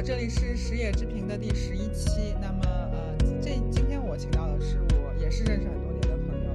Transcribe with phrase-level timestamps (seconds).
[0.00, 2.32] 这里是食野之平的第十一期。
[2.40, 6.50] 那么，呃，这今天我请到的是我也是认识很多年的朋友，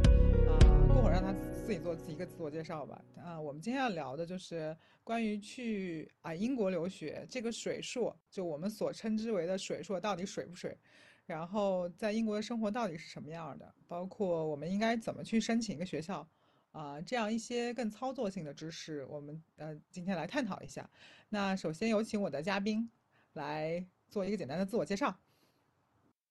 [0.50, 3.04] 啊、过会儿让他自己做一个自我介绍吧。
[3.18, 10.78] 啊、我们今天要聊的就是关于去啊、英国留学这个水硕，就我们所称之为的水硕到底水不水？
[11.26, 13.76] 然后在英国的生活到底是什么样的？
[13.90, 16.26] 包括我们应该怎么去申请一个学校？
[16.72, 20.90] 啊、这样一些更操作性的知识，我们呃今天来探讨一下。
[21.28, 22.90] 那首先有请我的嘉宾
[23.34, 25.16] 来做一个简单的自我介绍。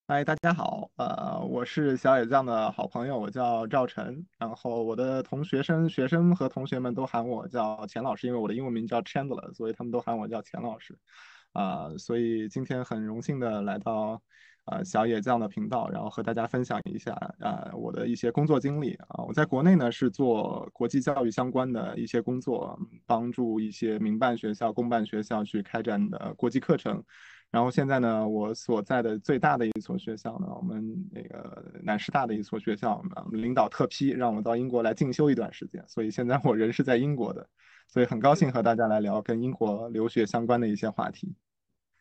[0.07, 10.99] 嗨，大家好，呃，我是小野酱的好朋友，我叫赵晨，然后我的同学生、学生和同学们都喊我叫钱老师，因为我的英文名叫 Chandler，所以他们都喊我叫钱老师，
[11.53, 14.23] 啊、所以今天很荣幸的来到
[14.67, 27.03] 呃小野酱的频道，然后和大家分享一下啊、我的一些工作经历啊、我在国内呢是做国际教育相关的一些工作，帮助一些民办学校、公办学校去开展的国际课程。
[27.51, 37.47] 然后现在呢，我所在的最大的一所学校呢，我们那个南师大的一所学校，啊领导特批让我到英国来进修一段时间，所以现在我人是在英国的，
[37.89, 41.35] 所以很高兴和大家来聊跟英国留学相关的一些话题。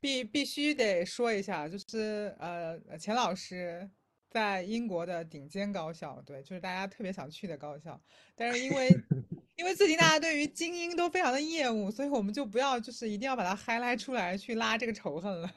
[0.02, 3.90] 必必须得说一下，就是呃，钱老师
[4.30, 8.02] 在英国的顶尖高校，对，就是大家特别想去的高校。
[8.36, 8.90] 但是因为
[9.58, 15.50] 因为最近大家对于精英都非常的厌恶，所以我们就不要就是一定要把它 highlight 出来去拉这个仇恨了。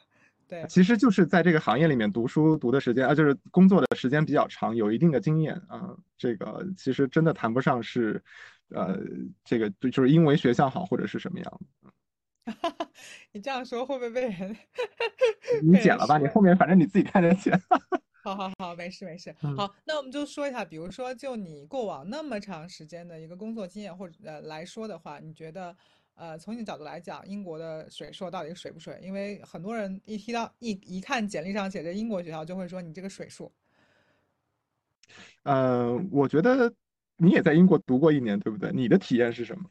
[0.47, 8.22] 对，其实就是在这个行业里面读书读的时间啊，就是工作的时间比较长，有一定的经验啊，这个其实真的谈不上是，
[8.69, 9.00] 呃，
[9.42, 11.84] 这个就是因为学校好或者是什么样的。
[13.33, 14.56] 你这样说会不会被人
[15.62, 17.59] 你 被人剪了吧，你后面反正你自己看着剪。
[18.23, 19.34] 好好好，没事没事。
[19.42, 25.77] 嗯好，那我们就说一下，比如说，就你过往那么长时间的一个工作经验，或者呃来说的话，你觉得
[26.15, 28.98] 呃从你的角度来讲，英国的水硕到底水不水？
[29.03, 33.53] 因为很多人一提到一一看简历上写着英国学校，就会说你这个水硕。
[35.43, 36.72] 呃，我觉得
[37.19, 38.72] 你也在英国读过一年，对不对？
[38.72, 39.65] 你的体验是什么？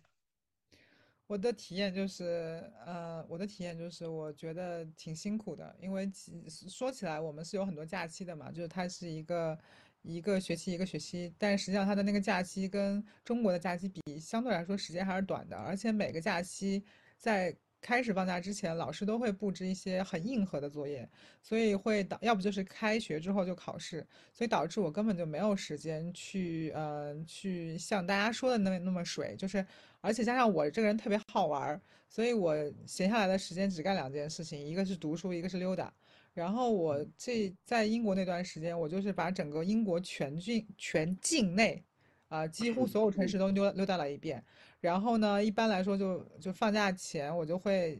[1.28, 9.57] 我的体验就是，呃，我的体验就是，我觉得挺辛苦的，因为其说起来，我们是有很多假期的嘛，就是它是一个
[10.01, 16.84] 一个学期一个学期，但实际上它的那个假期跟中国的假期比，相对来说时间还是短的，而且每个假期
[17.17, 21.07] 在开始放假之前，老师都会布置一些很硬核的作业，
[21.41, 29.66] 所以会导，要不就是开学之后就考试，所以导致我根本就没有时间去，呃，去像大家说的那那么水，就是，
[29.99, 32.55] 而且加上我这个人特别好玩儿，所以我
[32.88, 35.93] 闲下来的时间只干两件事情，一个是读书，一个是溜达。
[36.33, 41.83] 然后我这在英国那段时间，我就是把整个英国全境全境内，
[42.29, 44.43] 啊、几乎 所有城市都溜溜达了一遍。
[44.83, 47.97] 然后呢，一般来说就就放假前我就会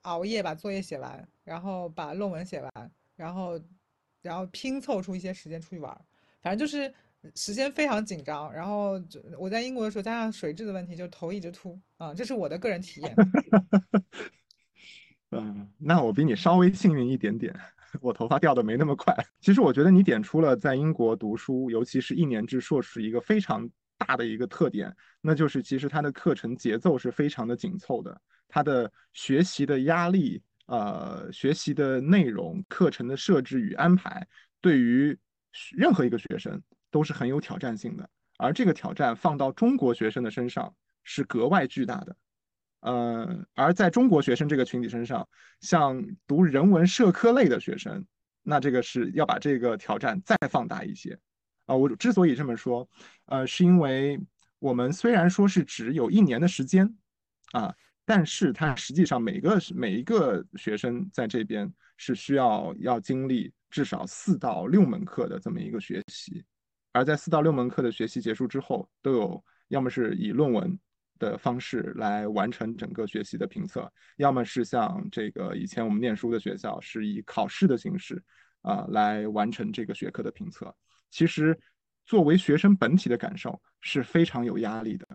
[0.00, 3.60] 熬夜把作业写完，然后把论文写完，然后
[4.22, 6.00] 然后拼凑出一些时间出去玩儿。
[6.40, 6.90] 反正就是
[7.34, 8.50] 时间非常紧张。
[8.50, 13.14] 然后就我在英国的时候，加上水质的问题，就头一直秃啊，这是我的个人体验。
[15.32, 17.54] 嗯，那我比你稍微幸运一点点，
[18.00, 19.14] 我头发掉的没那么快。
[19.42, 23.68] 其实我觉得你点出了在英国读书，尤其是一年制硕士一个非常
[24.04, 34.26] 大的一个特点，那就是其实它的课程节奏是非常的紧凑的，它的学习的压力，呃，学习的内容、课程的设置与安排，
[34.60, 35.16] 对于
[35.76, 38.08] 任何一个学生都是很有挑战性的，
[38.38, 40.74] 而这个挑战放到中国学生的身上
[41.04, 42.16] 是格外巨大的。
[42.80, 45.28] 呃，而在中国学生这个群体身上，
[45.60, 48.04] 像读人文社科类的学生，
[48.42, 51.16] 那这个是要把这个挑战再放大一些。
[51.72, 52.86] 啊、我之所以这么说，
[53.24, 54.20] 呃，是因为
[54.58, 56.94] 我们虽然说是只有一年的时间，
[57.52, 57.74] 啊，
[58.04, 66.44] 但是它实际上每个每一个学生在这边是需要要经历至少四到六门课的这么一个学习，
[66.92, 70.78] 而在四到六门课的学习结束之后，都有要么是以论文
[71.18, 78.22] 的方式来完成整个学习的评测，要么是像这个以前我们念书的学校是以考试的形式
[78.60, 80.76] 啊、来完成这个学科的评测。
[81.12, 81.56] 其实
[82.04, 85.06] 作为学生本体的感受是非常有压力的。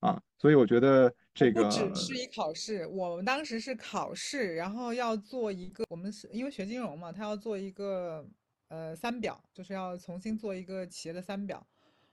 [0.00, 8.22] 啊，所以我觉得这个不个只是一考试，我们当时是考试，然后要做一个，我们是因为学金融嘛，他要做一个
[8.68, 11.66] 呃三表，就是要重新做一个企业的三表，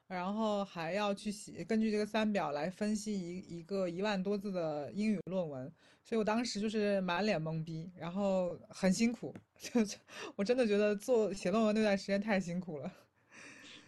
[0.07, 5.69] 然后还要去写，根据这个三表来分析一一个一万多字的英语论文，
[6.01, 9.97] 所以我当时就是满脸懵逼，然后很辛苦， 就是
[10.37, 12.89] 我真的觉得做写论文那段时间太辛苦了。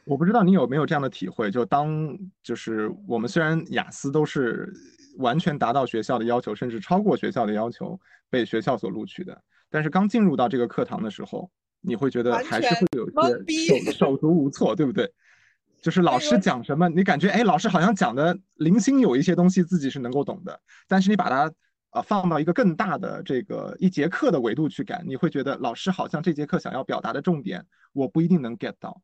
[0.06, 4.72] 我不知道你有没有这样的体会，就当就是我们虽然雅思都是
[5.18, 9.42] 完全达到学校的要求，甚至超过学校的要求，被学校所录取的。
[9.70, 11.50] 但是刚进入到这个课堂的时候，
[11.82, 13.10] 你会觉得还是会有
[13.48, 15.12] 些手手足无措，对不对？
[15.82, 21.52] 就是老师讲什么，你感觉哎，老师好像讲的零星有一些东西自己是能够懂的，但是你把它
[21.92, 29.02] 呃放到一个更大的这个一节课的维度去感，你会觉得老师好像这节课想要表达的重点，我不一定能 get 到。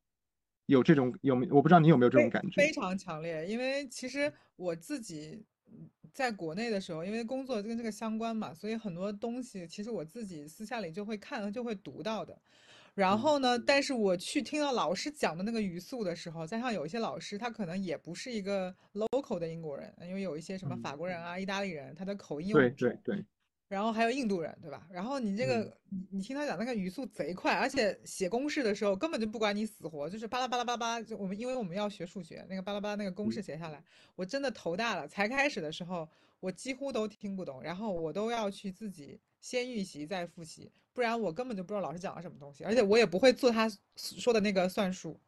[0.69, 1.48] 有这种有没？
[1.51, 2.62] 我不知道你有没有这种感觉？
[2.62, 5.44] 非常强烈，因为其实我自己
[6.13, 12.39] 在国内的时候，因为工作跟这个相关嘛，所以很多东西其实我自己私下里就会看，就会读到的。
[12.94, 13.57] 然后呢？
[13.57, 23.25] 但是我去听到老师讲的那个语速的时候，加上有一些老师，他可能也不是一个 local 的英国人，因为有一些什么法国人啊、意大利人，他的口音对对对。
[23.69, 24.86] 然后还有印度人，对吧？
[24.92, 25.71] 然后你这个，
[26.10, 31.01] 你听他讲那个语速贼快，而且写公式的时候根本就不管你死活，就是巴拉巴拉巴拉。
[31.01, 33.81] 就我们因为我们要学数学，那个巴拉巴拉那个公式写下来，
[34.16, 35.07] 我真的头大了。
[35.07, 45.19] 才开始的时候，我几乎都听不懂，然后我都要去自己先预习再复习，不然我根本就不知道老师讲了什么东西，而且我也不会做他说的那个算术。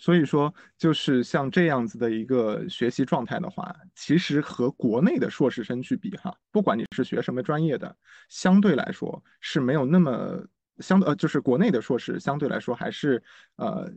[0.00, 7.94] 所以说，就是像这样子的一个学习状态的话，其实和国内的硕士生去比，哈，不管你是学什么专业的，
[8.30, 10.42] 相对来说是没有那么
[10.78, 13.22] 相呃，就是国内的硕士相对来说还是
[13.56, 13.92] 呃，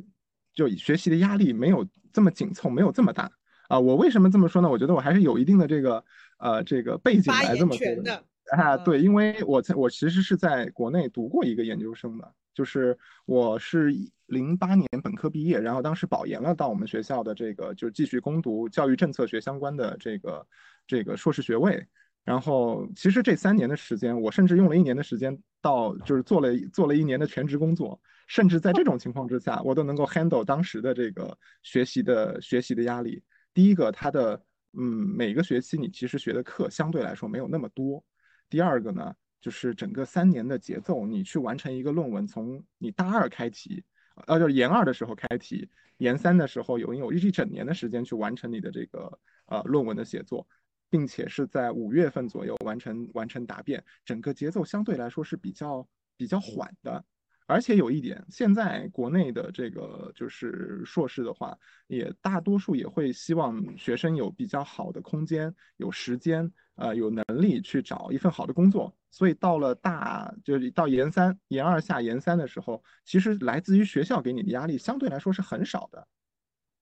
[0.53, 3.31] 就学习的压力没有这么紧凑，没有这么大
[3.69, 3.79] 啊。
[3.79, 4.69] 我为什么这么说呢？
[4.69, 6.03] 我觉得我还是有一定的这个
[6.37, 8.21] 呃这个背景来这么说的
[8.57, 8.75] 啊。
[8.75, 12.29] 对，因为我在我其实是在国内读过一个研究生的。
[12.53, 13.91] 就是我是
[14.27, 20.47] 零八年本科毕业，然后当时保研了到我们学校的这个，就是继续攻读教育政策学相关的这个
[20.85, 21.85] 这个硕士学位。
[22.23, 33.21] 然后其实这三年的时间，我甚至用了一年的时间到就是做了做了一年的全职工作，甚至在这种情况之下，我都能够 handle 当时的这个学习的学习的压力。
[33.53, 34.41] 第一个，它的
[34.71, 38.01] 嗯每个学期你其实学的课相对来说没有那么多。
[38.49, 39.13] 第二个呢？
[39.43, 43.83] 就是整个三年的节奏，你去完成一个论文，从你大二开题，
[44.25, 50.47] 呃，就是研二的时候开题，研三的时候有有一整年的时间去完成你的这个呃论文的写作，
[50.89, 55.85] 并且是在五月份左右完成完成答辩，整个节奏相对来说是比较
[56.15, 57.03] 比较缓的。
[57.45, 61.57] 而且有一点，现在国内的这个就是硕士的话，
[61.87, 68.93] 也大多数也会希望学生有比较好的空间、有时间、呃有能力去找一份好的工作。
[69.11, 76.07] 所以到了大就是到研三、研二下研三的时候，其实来自于学校给你的压力相对来说是很少的。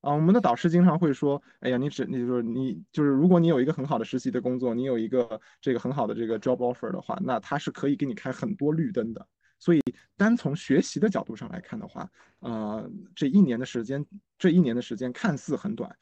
[0.02, 9.28] 啊，我们的导师经常会说：“哎呀，你只你就是你就是如果你有一个很好的实习的工作，你有一个这个很好的这个 job offer 的话，那他是可以给你开很多绿灯的。”
[9.62, 9.82] 所以，
[10.18, 14.04] 单从学习的角度上来看的话，呃，这一年的时间，
[14.36, 15.96] 这一年的时间看似很短，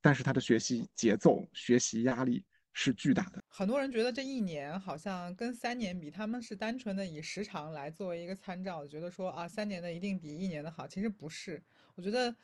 [0.00, 2.42] 但是他的学习节奏、学习压力
[2.72, 3.44] 是巨大的。
[3.46, 10.88] 很多人觉得这一年好像跟三年比，他们是单纯的以时长来作为一个参照，觉得说啊，三年的一定比一年的好。
[10.88, 11.62] 其实不是，
[11.96, 12.34] 我觉得，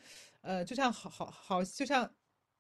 [0.43, 2.13] 呃，就像好好好，就像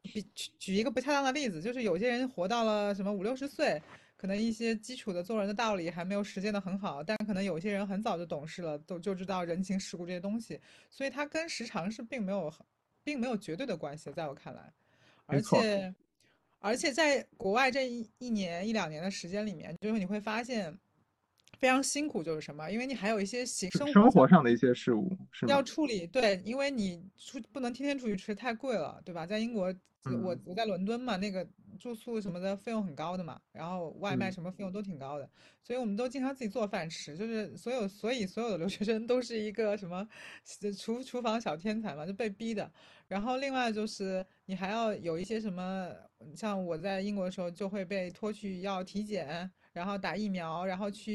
[0.05, 3.83] 举举一个不恰当的例子，就是有些人活到了什么五六十岁。
[4.21, 12.53] 可能一些基础的做人的道理还没有实践的很好，但可能有些人很早就懂事了，都就知道人情世故这些东西，所以它跟时长是并没有，
[13.03, 14.71] 并没有绝对的关系，在我看来，
[15.25, 15.95] 而且，
[16.59, 20.79] 而且在国外这一一年一两年的时间里面，就是你会发现
[21.61, 22.69] 非常辛苦，就是什么？
[22.69, 29.25] 因为你还有一些生生活上的一些事物是要处理，对，因为你出不能天天出去吃，太贵了，对吧？
[29.25, 29.73] 在英国，
[30.25, 31.47] 我我在伦敦嘛，那个。
[31.79, 35.31] 住宿什么的费用很高的嘛，然后外卖什么费用都挺高的，
[35.63, 37.17] 所以我们都经常自己做饭吃。
[37.17, 40.07] 就是所有，所以所有的留学生都是一个什么
[40.77, 42.71] 厨厨房小天才嘛，就被逼的。
[43.09, 45.91] 然后另外就是你还要有一些什么，
[46.37, 51.15] 像我在英国的时候就会被拖去要体检，然后打疫苗，然后去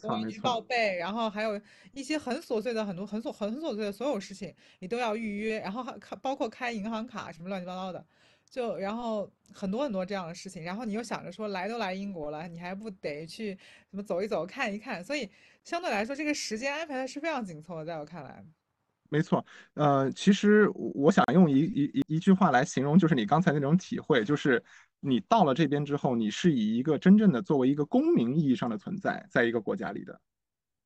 [0.00, 1.60] 公安局报备，然后还有
[1.92, 8.04] 一些很琐碎的很多很琐很琐碎的所有事情你都要预约，然后还包括开银行卡什么乱七八糟的。
[8.48, 13.52] 就然后很多很多这样的事情，然后你又想着说来都来英国了，你还不得去
[13.90, 15.02] 什么走一走看一看？
[15.02, 15.28] 所以
[15.64, 18.44] 相对来说，这个时间安排的是非常紧凑的，在我看来。
[19.08, 24.62] 没错，呃，其实我想用一一一一句话来形容，就是你刚才那种体会，就是
[25.00, 30.20] 你到了这边之后，你是以一个真正的作为一个公民意义上的存在，在一个国家里的。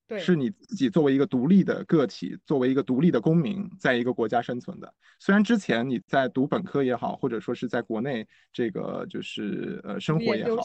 [0.07, 4.93] 对是你自己作为一个独立的个体，作为一个独立的公民，在一个国家生存的。
[5.21, 10.61] 虽然之前你在读本科也好，或者说是在国内这个就是呃生活也好，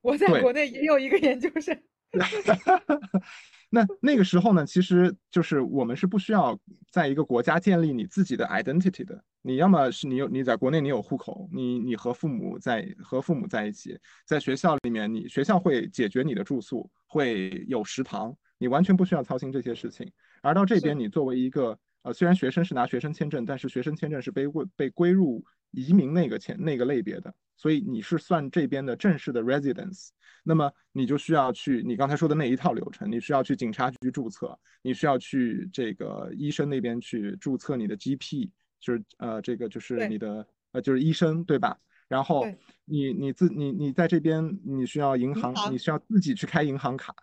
[0.00, 1.78] 我在国内也有一个研究生。
[3.70, 6.58] 那那个时候呢，其实就是我们是不需要
[6.90, 9.22] 在一个国家建立你自己的 identity 的。
[9.42, 13.96] 你要么是你有你在国内你有户口，你你和父母在和父母在一起，
[14.26, 20.10] 在学校里面，你学校会解决你的住宿，会有食堂，你完全不需要操心这些事情。
[20.42, 30.08] 而到这边，你作为一个呃，虽然学生是拿学生签证，但是学生签证是被归被归入移民那个钱那个类别的，所以你是算这边的正式的 residence。
[30.42, 38.48] 那么你就需要去你刚才说的那一套流程，你需要去警察局注册，你需要去这个医生那边去注册你的 GP，
[38.80, 41.76] 就是呃这个就是你的呃就是医生对吧？
[42.08, 42.44] 然后
[42.86, 47.14] 你你自你你在这边你需要银行，你需要自己去开银行卡，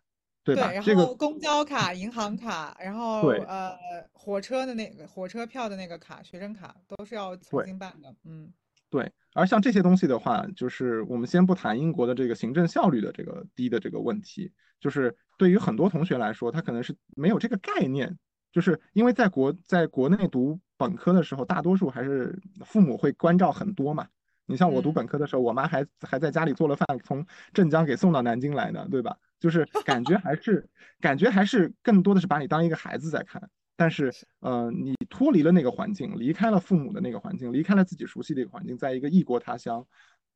[0.56, 0.72] 对吧？
[0.72, 3.78] 然后公交卡、银行卡，然后呃
[4.14, 8.52] 火车的那个火车票的那个卡、学生卡都是要重新办的，嗯。
[8.90, 14.50] 对，而像这些东西的话，就是我们先不谈英国的这个行政效率的这个低的这个问题，
[14.80, 18.18] 就是对于很多同学来说，他可能是没有这个概念，
[18.50, 24.08] 就是因为在国在国内读本科的时候，大多数还是父母会关照很多嘛。
[24.48, 29.16] 你像我读本科的时候，我妈还还在家里做了饭，从镇江给送到南京来呢，对吧？
[29.40, 30.68] 就是 感觉还是
[31.00, 33.50] 感觉还是更多的是把你当一个孩子在看。
[33.80, 39.86] 但是，呃，你脱离了那个环境，离开了父母的那个环境，离开了自己熟悉的一个环境，在一个异国他乡，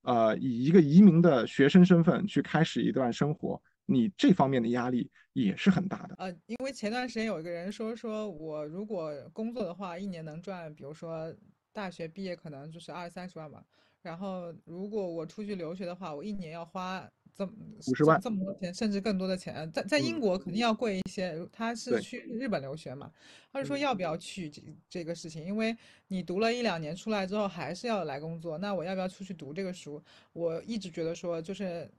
[0.04, 6.14] 呃，以一个移民的学生身份去开始一段生活，你这方面的压力也是很大的。
[6.20, 11.34] 呃，因为前段时间有一个人说，说我如果工作的话，一年能赚，比如说
[11.74, 13.64] 大学毕业可能就是二三十万吧，
[14.02, 17.10] 然后如果我出去留学的话，我一年要花。
[17.34, 17.54] 这么
[17.88, 21.34] 五十万这么多钱，甚至更多的钱，在在英国肯定要贵一些。
[21.50, 23.10] 他是去日本留学嘛，
[23.54, 25.44] 他是说要不要去这这个事情？
[25.46, 25.76] 因为
[26.10, 30.04] 你读了一两年出来之后还是要来工作，那我要不要出去读这个书？
[30.34, 31.90] 我一直觉得说就是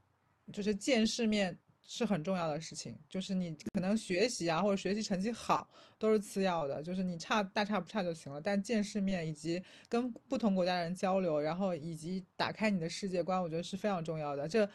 [0.53, 8.41] 就是见世面是很重要的事情，就是你可能学习啊或者学习成绩好都是次要的，就是你差大差不差就行了。
[8.41, 14.49] 但见世面以及跟不同国家人交流，然后以及打开你的世界观，我觉得是非常重要的。
[14.49, 14.69] 这。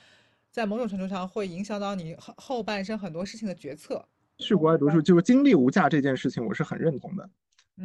[0.50, 4.04] 在某种程度上会影响到你后后半生很多事情的决策。
[4.40, 7.30] 去国外读书就是经历无价这件事情，我是很认同的。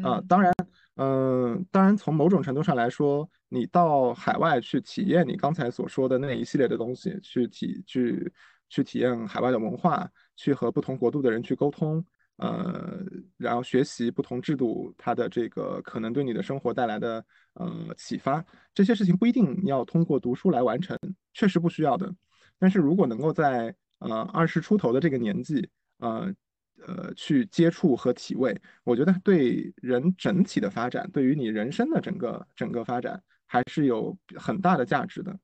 [0.03, 0.55] 啊，当然，
[0.97, 8.33] 嗯，当然从某种程度上来说，你到海外去体验你刚才所说的那一系列的东西，去体去
[8.73, 12.03] 去体验海外的文化，去和不同国度的人去沟通，
[12.37, 13.05] 呃，
[13.37, 20.99] 然后学习不同制度它的这个可能对你的生活带来的呃启发，这些事情不一定要通过读书来完成，
[21.35, 22.11] 确实不需要的。
[22.59, 26.33] 但是如果能够在呃二十出头的这个年纪，呃
[26.87, 35.39] 呃去接触和体味，我觉得对人整体的发展，对于你人生的整个整个发展，还是有很大的价值的。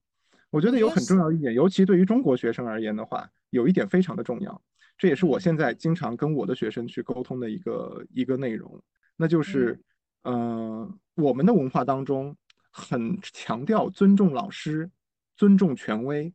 [0.50, 4.62] 我觉得有很重要一点，尤其对于中国学生而言的话，有一点非常的重要，
[4.96, 8.82] 这也是我现在经常跟我的学生去沟通的一个一个内容，
[9.16, 9.80] 那就是，
[10.22, 12.36] 呃，我们的文化当中
[12.70, 14.90] 很强调尊重老师，
[15.36, 16.32] 尊重权威。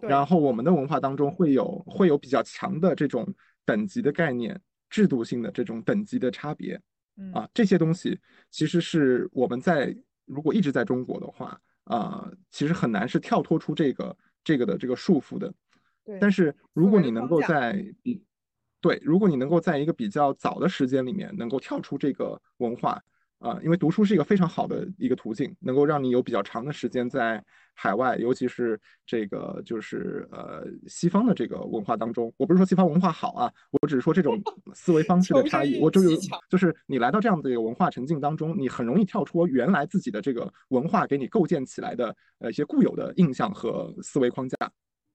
[0.00, 3.26] 然后我们的文化当中会有会有比较强的这种
[3.64, 6.80] 等级的概念，制度性的这种等级的差别，
[7.34, 8.16] 啊，这些东西
[8.48, 9.92] 其实是我们在
[10.24, 15.52] 如果一直在中国的话，啊，其实很难是跳脱出这个这个的这个束缚的。
[16.20, 18.22] 但是如果你能够在比
[18.80, 23.02] 对，如果你能够在一个比较早的时间里面能够跳出这个文化。
[23.38, 27.42] 啊，因为读书是一个非常好的一个途径，能够让你有比较长的时间在
[27.72, 32.32] 海外，尤其是这个就是呃西方的这个文化当中。
[32.36, 34.42] 我不是说西方文化好啊，我只是说这种
[34.74, 35.78] 思维方式的差异。
[35.80, 36.18] 我就有
[36.50, 44.56] 就是你来到这样的一个文化沉浸当中，你很容易跳出原来自己的这个文化给你构建起来的呃一些固有的印象和思维框架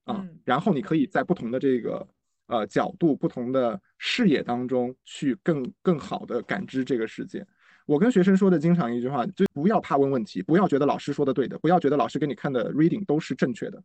[0.04, 2.08] 啊，然后你可以在不同的这个
[2.46, 7.46] 呃角度、不同的视野当中去更更好的感知这个世界。
[7.86, 13.82] 我跟学生说的经常一句话，就不要怕问问题，不要觉得老师说的对的，不要觉得老师给你看的 reading 都是正确的。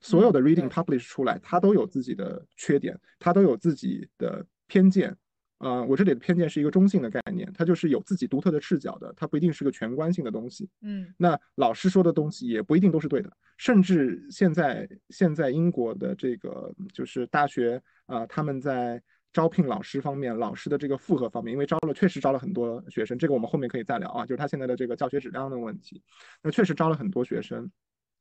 [0.00, 5.14] 所有的 reading publish 出来，它都有自己的缺点，它都有自己的偏见。
[5.58, 10.68] 啊，我这里的偏见是一个中性的概念，它就是有自己独特的视角的，它不一定是个全观性的东西。
[10.82, 19.02] 嗯，那老师说的东西也不一定都是对的，甚至现在现在英国的这个就是大学啊，他们在。
[19.34, 24.24] 招聘老师方面，老师的这个负荷方面，因为招了确实招了很多学生，这个我们后面可以再聊啊。
[24.24, 26.00] 就是他现在的这个教学质量的问题，
[26.40, 27.68] 那确实招了很多学生，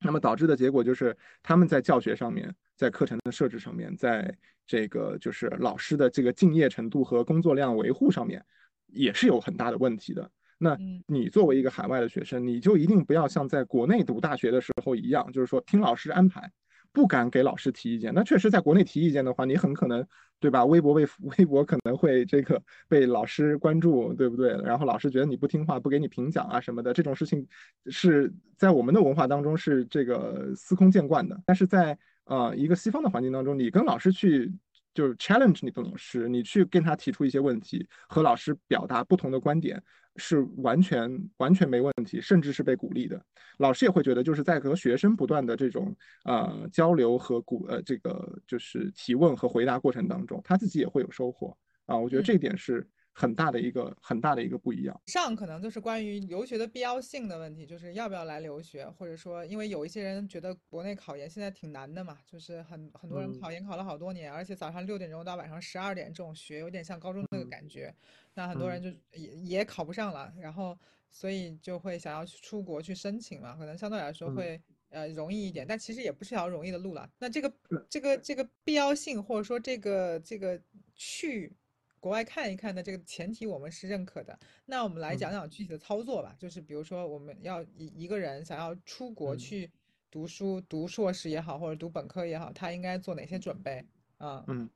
[0.01, 8.43] 那么导致的结果就是他们在教学上面，在课程的设置上面，在这个就是老师的这个敬业程度和工作量维护上面，
[8.87, 10.29] 也是有很大的问题的。
[10.57, 16.51] 那你作为一个海外的学生，你就一定不要像在国内读大学的时候一样，就是说听老师安排。
[16.93, 18.13] 不敢给老师提意见。
[18.13, 20.05] 那确实，在国内提意见的话，你很可能，
[20.39, 20.63] 对吧？
[20.63, 21.05] 微博被
[21.37, 24.51] 微博可能会这个被老师关注，对不对？
[24.63, 27.45] 然后老师觉得你不听话，不给你评奖啊什么的，这种事情
[27.87, 31.41] 是在我们的文化当中是这个司空见惯的。
[31.45, 34.51] 但是在呃一个西方的环境当中，你跟老师去。
[34.95, 39.81] 就是 challenge 你的老师，你去跟他提出一些问题，和老师表达不同的观点，
[40.17, 43.23] 是完全完全没问题，甚至是被鼓励的。
[43.57, 51.97] 老师也会觉得，就是在和学生不断的这种呃交流和鼓呃这个就是提问和回答过程当中，他自己也会有收获啊。
[51.97, 52.87] 我觉得这一点是。
[53.13, 55.01] 很大的一个很大的一个不一样。
[55.05, 67.93] 上可能就是关于留学的必要性的问题，就是要不要来留学，或者说，因为有一些人觉得国内考研现在挺难的嘛，就是很很多人考研考了好多年，而且早上六点钟到晚上十二点这种学，有点像高中那个感觉。
[68.33, 70.75] 那很多人就也也考不上了，然后
[71.11, 77.07] 所以就会想要去出国去申请嘛，可能相对来说会呃容易一点，但其实也不是条容易的路了。
[77.19, 77.53] 那这个
[77.87, 80.59] 这个这个必要性，或者说这个这个
[80.95, 81.55] 去。
[82.03, 86.35] 国外看一看的这个前提我们是认可的，那我们来讲讲具体的操作吧。
[86.37, 89.71] 就是比如说我们要一一个人想要出国去
[90.11, 93.81] 读书，读硕士也好，或者读本科也好，他应该做哪些准备
[94.17, 94.43] 啊？
[94.49, 94.69] 嗯，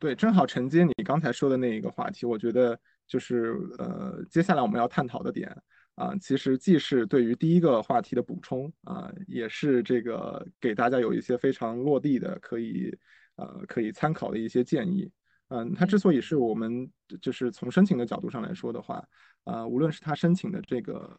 [0.00, 5.56] 对，正好承接你刚才说的那一个话题，我觉得就是呃，接下来我们要探讨的点
[5.94, 12.92] 啊，其实既是对于第一个话题的补充啊，也是这个给大家有一些非常落地的可以
[13.36, 15.08] 呃可以参考的一些建议。
[15.54, 16.90] 嗯，它之所以是我们
[17.20, 19.06] 就是从申请的角度上来说的话，
[19.44, 21.14] 呃，无论是它申请的这个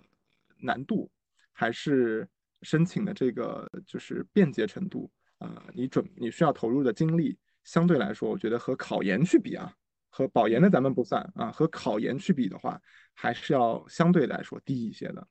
[0.58, 1.08] 难度，
[1.52, 2.28] 还是
[2.64, 9.72] 申请的这个就是便捷程度，呃，你准你需要投入的精力，相对来说，我觉得和考研去比啊，
[10.10, 12.82] 和保研的咱们不算啊，和考研去比的话，
[13.14, 15.28] 还是要相对来说低一些的。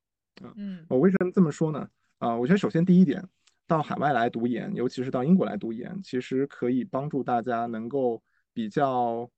[0.55, 1.89] 嗯，我为什么这么说呢？
[2.19, 3.21] 啊，我觉得首先第一点，
[3.67, 8.23] 到海外来读研，尤其是到英国来读研，其实可以帮助大家能够。
[8.53, 9.31] 比较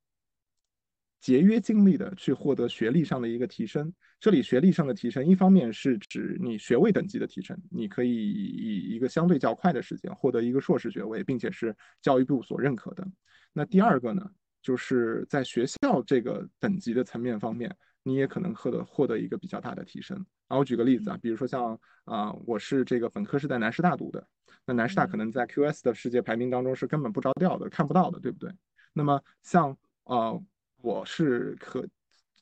[1.20, 3.92] 节约精力的去获得学历上的一个提升。
[4.20, 13.06] 这里学历上的提升，一方面是指你学位等级的提升，你可以以一个相对较快的时间获得一个硕士学位，并且是教育部所认可的。
[13.52, 14.30] 那第二个呢，
[14.62, 20.24] 就是在学校这个等级的层面方面，你也可能获得获得一个比较大的提升。
[20.48, 24.26] 啊，我举个例子啊，比如说像啊，我是这个本科是在南师大读的，
[24.66, 28.50] 那南师大可能在 QS 的世界排名当中是根本不着调的，看不到的，对不对？
[28.96, 30.42] 那么像呃，
[30.80, 31.86] 我是可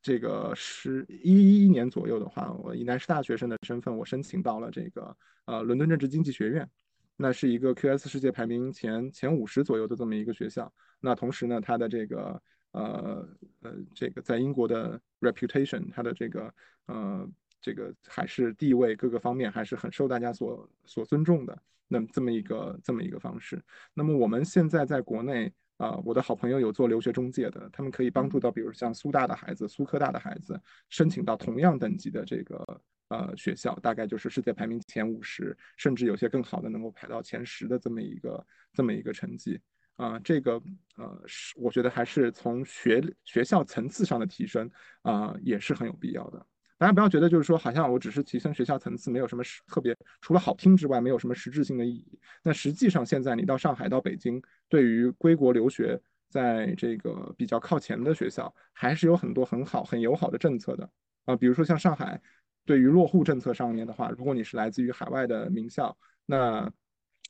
[0.03, 6.69] 这个十一一年左右的话，我以南师大学生的身份，我申请到了这个呃伦敦政治经济学院，
[7.17, 10.71] 那是一个 QS 世界排名前前五十左右的这么一个学校。
[11.01, 13.27] 那同时呢，它的这个呃
[13.63, 16.55] 呃这个在英国的 reputation，它的这个
[16.87, 17.27] 呃
[17.63, 21.57] 这个还是地位各个方面还是很受大家所所尊重的。
[21.89, 23.63] 那么这么一个这么一个方式。
[23.95, 25.51] 那么我们现在在国内。
[25.83, 30.57] 啊，我的好朋友有做留学中介的，他们可以帮助到，比如像苏大的孩子、苏科大的孩子，
[30.89, 39.61] 申请到同样等级的这个呃学校，大概就是世界排名前五十，甚至有些更好的能够排到前十的这么一个这么一个成绩
[39.97, 40.21] 啊。
[40.21, 40.63] 这个
[40.97, 44.71] 呃是我觉得还是从学学校层次上的提升
[45.03, 46.47] 啊，也是很有必要的。
[46.83, 52.19] 大家不要觉得就是说，好像我只是提升学校层次，没有什么实特别，除了好听之外，没有什么实质性的意义。
[52.43, 55.97] 那实际上，现在你到上海、到北京，对于归国留学，
[56.29, 60.91] 在这个比较靠前的学校，还是有很多很好、很友好的政策的
[61.25, 61.37] 啊。
[61.37, 62.21] 比如说像上海，
[62.65, 66.69] 对于落户政策上面的话，如果你是来自于海外的名校，那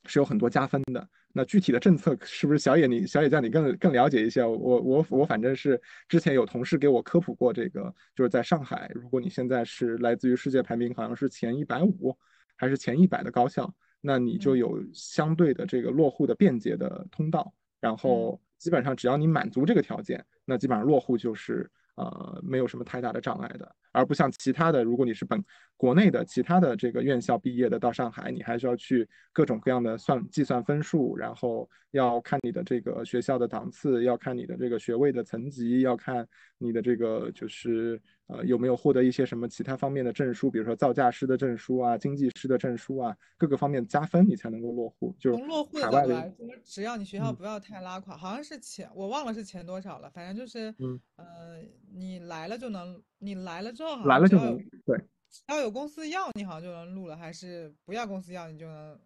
[0.05, 1.07] 是有很多加分的。
[1.35, 4.45] 那具体的政策是不是小野你小野酱你更更了解一些？
[4.45, 12.15] 我我我反正是之前有同事给我科普过这个，就是在上海，如果你现在是来自于世界排名好像是前一百五
[12.55, 23.75] 还是前一百的高校，那你就有相对的这个落户的便捷的通道，然后基本上只要你满足这个条件，那基本上落户就是呃没有什么太大的障碍的。
[23.93, 25.41] 而不像其他的，如果你是本
[25.77, 36.27] 国内的其他的这个院校毕业的，到上海，你还是要去各种各样的算计算分数，然后要看你的这个学校的档次，要看你的这个学位的层级，要看
[36.57, 45.13] 你的这个就是呃有没有获得一些什么其他方面的证书，比如说造价师的证书啊、经济师的证书啊，各个方面加分你才能够落户。
[45.19, 51.61] 就从落户的角度来说，只要你学校不要太拉垮，好像是钱我忘了是钱多少了，反正就是嗯呃
[51.93, 53.01] 你来了就能。
[53.19, 54.99] 你来了之后，来了就能对，
[55.47, 58.99] 要有公司要你，好像就能录了，还是不要公司要你就能，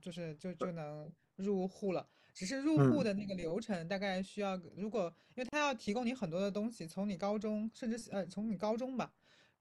[0.00, 2.06] 就是就就能入户了。
[2.32, 9.12] 只是入户的那个流程大概需要，如果因为他要提供你很多的东西，从你高中甚至呃从你高中吧，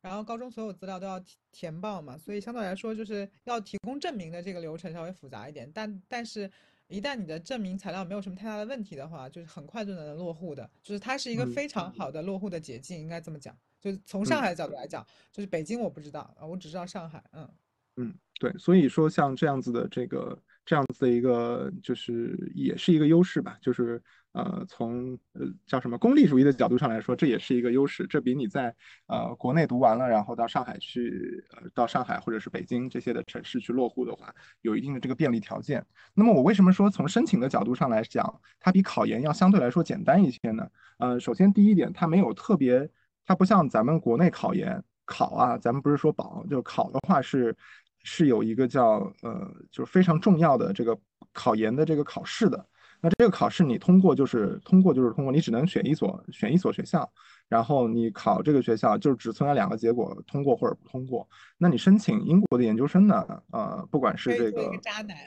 [0.02, 5.72] 然后高中所有资料都要填填报嘛，所以相对来说就是要提供证明的这个流程稍微复杂一点。
[5.72, 6.50] 但但是，
[6.88, 13.56] 一旦你的证明材料没有什么太大的问题的话，就是很快就能落户的，就是它是一个非常好的落户的捷径，应该这么讲。
[13.84, 17.50] 就是从上海的角度来讲，就是北京我不知道啊，我只知道上海，嗯
[17.98, 28.74] 嗯，对，所以说像这样子的这个这样子的一个，就是也是一个优势吧，就是呃从呃叫什么功利主义的角度上来说，这也是一个优势，这比你在
[29.08, 35.86] 呃国内读完了，然后到上海去，呃到上海或者是北京这些的城市去落户的话，有一定的这个便利条件。
[36.14, 40.68] 那么我为什么说从申请的角度上来讲，它比考研要相对来说简单一些呢？
[40.98, 42.90] 呃，首先第一点，它没有特别。
[43.26, 47.56] 它不像咱们国内考研考啊，咱们不是说保，就考的话是
[48.04, 50.98] 是有一个叫呃，就是非常重要的这个
[51.32, 52.66] 考研的这个考试的。
[53.02, 57.12] 那这个考试你通过就是通过就是通过，你只能选一所选一所学校，
[57.50, 61.28] 然后你考这个学校就只存在两个结果，通过或者不通过。
[61.58, 63.26] 那你申请英国的研究生呢？
[63.52, 65.18] 呃，不管是这个渣男。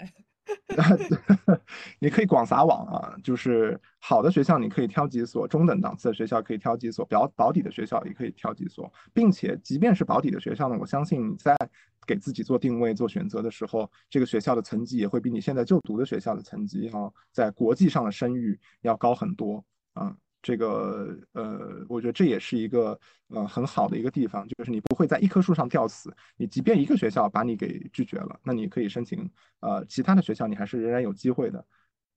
[1.99, 11.57] 你可以广撒网啊，就是好的学校你可以挑几所，中等档次的学校可以挑几所，保保底的学校也可以挑几所，并且即便是保底的学校呢，我相信你在
[12.07, 20.15] 给自己做定位、做选择的时候，这个学校的层级也会比你现在就读的学校的层级要在国际上的声誉要高很多啊。
[20.47, 22.97] 这个呃，我觉得这也是一个
[23.31, 26.15] 呃很好的一个地方，就是你不会在一棵树上吊死。
[26.37, 29.29] 你即便一个学校把你给拒绝了，那你可以申请
[29.59, 31.67] 呃其他的学校，你还是仍然有机会的。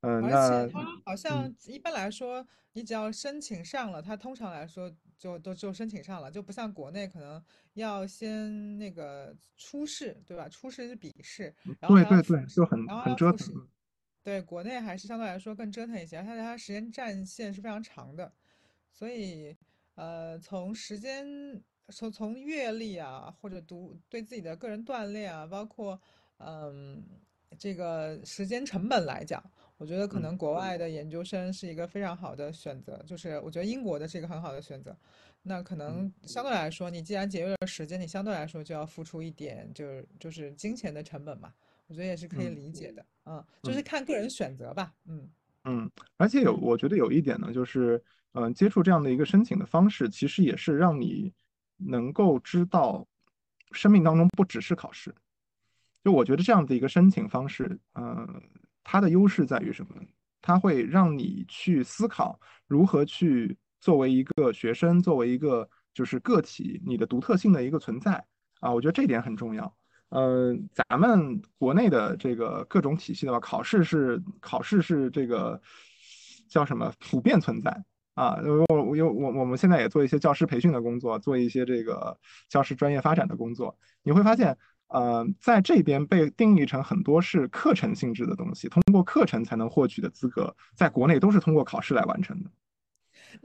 [0.01, 10.47] 嗯，而且它好像一般来说，你只要申请上了，它通常来说就都就申请上了，就不像国内可能要先那个初试，对吧？
[10.47, 13.67] 初试是笔试，然后对对对，就很很折腾。
[14.21, 18.31] 对，国内还是相对来说更折腾一些，而且它时间战线是非常长的，
[18.91, 19.55] 所以，
[19.95, 21.25] 呃，从时间
[21.87, 25.99] 从从阅历啊，或者读对自己的个人锻炼啊，包括
[26.37, 27.03] 嗯
[27.57, 29.41] 这个时间成本来讲，
[29.77, 34.95] 我觉得可能国外的研究生是一个非常好的选择，就是我觉得英国的是一个很好的选择。
[35.41, 41.53] 那可能相对来说，你既然节约了时间，你相对来说就要付出一点，就是就是金钱的成本嘛。
[41.89, 45.27] 我觉得也是可以理解的，嗯，就是看个人选择吧，嗯
[45.63, 48.01] 嗯，而且有，我觉得有一点呢，就是，
[48.33, 51.33] 嗯，接触这样的一个申请的方式，其实也是让你
[51.77, 53.07] 能够知道，
[53.71, 55.13] 生命当中不只是考试。
[56.03, 58.39] 就我觉得这样的一个申请方式，嗯，
[58.83, 60.07] 它的优势在于什么呢？
[60.43, 68.23] 它会让你去思考如何去作为一个学生，作为一个就是个体，你的独特性的一个存在
[68.59, 69.75] 啊，我觉得这点很重要。
[70.09, 75.61] 嗯，咱们国内的这个各种体系的话，考试是考试是这个
[76.49, 77.83] 叫什么普遍存在
[78.15, 78.37] 啊？
[78.69, 82.17] 我我有我我们现在也做一些教师培训的工作，做一些这个
[82.47, 83.77] 教师专业发展的工作。
[84.01, 92.49] 你会发现，呃，在这边被定义成很多是课程性质的东西，通过课程才能获取的资格，在国内都是通过考试来完成的。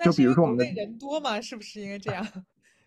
[0.03, 1.39] 就比如说我们的人多吗？
[1.43, 2.27] 是不是应该这样？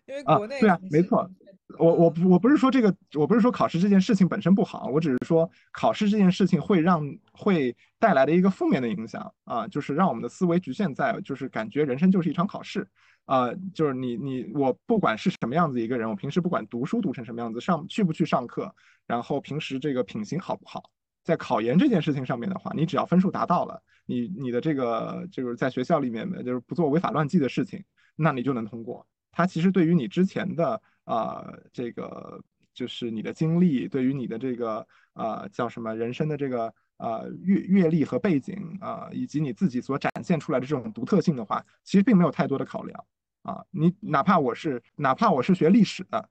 [0.07, 1.29] 因为国内对啊，没错。
[1.77, 12.87] 我我我不是说这个，我不是说考试这件事情本身不好，我只是说考试这件事情会让会带来的一个负面的影响啊，就是让我们的思维局限在，就是感觉人生就是一场考试
[13.25, 18.73] 啊，就是你你我不管是什么样子一个人，我平时不管读书读成什么样子，上去不去上课，
[19.05, 20.81] 然后平时这个品行好不好，
[21.25, 27.83] 在考研这件事情上面的话，你只要分数达到了，你你的这个就是在学校里面就是不做违法乱纪的事情，
[28.15, 29.05] 那你就能通过。
[29.37, 30.81] 它其实对于你之前的。
[31.07, 36.65] 啊，这个就是你的经历，对于你的这个啊叫什么人生的这个
[36.97, 43.05] 啊阅阅历和背景啊，以及你自己所展现出来的这种独特性的话，其实并没有太多的考量
[43.43, 43.63] 啊。
[43.71, 46.29] 你哪怕我是哪怕我是学历史的，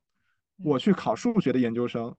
[0.63, 2.15] 我去考数学的研究生，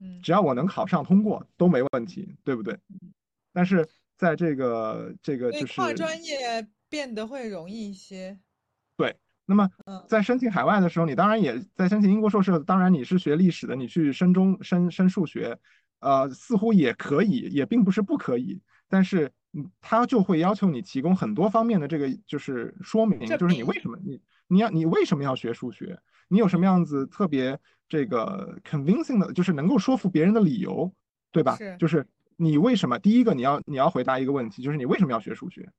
[0.00, 2.76] 嗯，只要我能考上通过都没问题，对不对？
[3.52, 8.40] 但是在这个这个就是跨专业变得会容易一些，
[8.96, 9.16] 对。
[9.46, 9.68] 那么，
[10.08, 12.58] 在申请海外的时候，你当然也在申请英国硕士。
[12.60, 15.58] 当然，你是学历史的，你去升中、升升数学，
[16.00, 18.60] 呃，似乎也可以，也并不是不可以。
[18.88, 25.98] 但是，嗯，他就会要求你提供很多方面的这个，就是说明，就是你为什么你你要你为什么要学数学？
[26.28, 30.90] 你有什么样子特别这个 convincing 的，就是能够说服别人的理由，
[31.30, 31.56] 对吧？
[31.56, 32.98] 是，就是你为什么？
[32.98, 35.70] 第一个，你要你要回答一个问题，就是你为什么要学数学？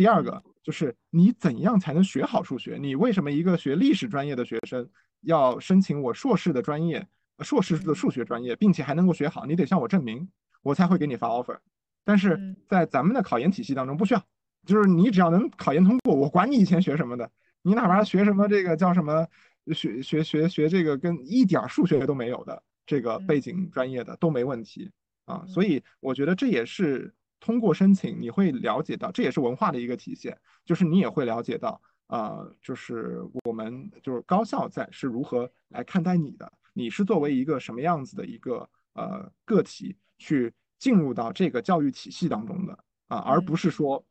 [0.00, 2.78] 第二个就是你怎样才能学好数学？
[2.80, 4.88] 你为什么一个学历史专业的学生
[5.20, 7.06] 要申请我硕士的专业，
[7.40, 9.44] 硕士的数学专业，并且还能够学好？
[9.44, 10.26] 你得向我证明，
[10.62, 11.58] 我才会给你发 offer。
[12.02, 14.24] 但是在咱们的考研体系当中不需要，
[14.64, 19.28] 就是你只要能考研通过，我管你以前学什么的，你哪怕学什么这个叫什么
[19.74, 24.90] 学学学学这个跟一点数学都没有的这个背嗯景专业的都没问题
[25.26, 25.44] 啊。
[25.46, 31.80] 所嗯以我觉得这也是通过申请你会了解到，这也是文化的一个体现，就是你也会了解到。
[32.08, 42.76] 呃，就是我们就是高校在是如何来看待你的，你是作为一个什么样子的一个呃个体去进入到这个教育体系当中的
[43.06, 43.56] 啊，而不嗯。
[43.56, 44.04] 是说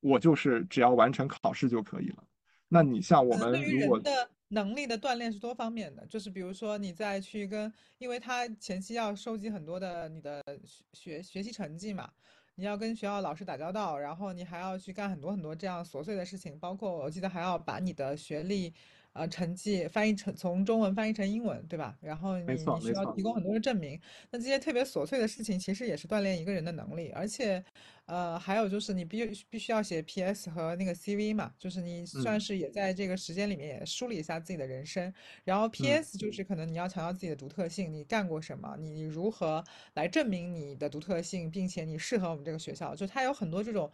[0.00, 2.24] 我就是只要完成考试就可以了。
[2.68, 12.10] 那你像我们如果的能力的锻炼是多方面的，就是比如说你再去跟，因为他前期要收集很多的你的学学学习成绩嘛，
[12.56, 18.72] 你要跟学校老师打交道，然后你还要去干很多很多这样琐碎的事情，包括我记得还要把你的学历。
[19.14, 21.98] 呃，成绩翻译成从中文翻译成英文，对吧？
[22.00, 23.22] 然后你你需要提。
[23.22, 27.62] 供很多的证明，那这些特别琐碎的事情，其实也是锻炼一个人的能力，而且
[28.06, 32.40] 呃，还有就是你必须必须要写 PS 和那个 CV 嘛，就是你算嗯。
[32.40, 35.12] 是也在这个时间里面也梳理一下自己的人生。
[35.44, 39.62] 然后嗯，PS 就是可能你要强调自己的独特性，你干过什么，你如何
[39.94, 43.90] 来证明你的独特性，并且你适合我们这个学校，就它有很多这种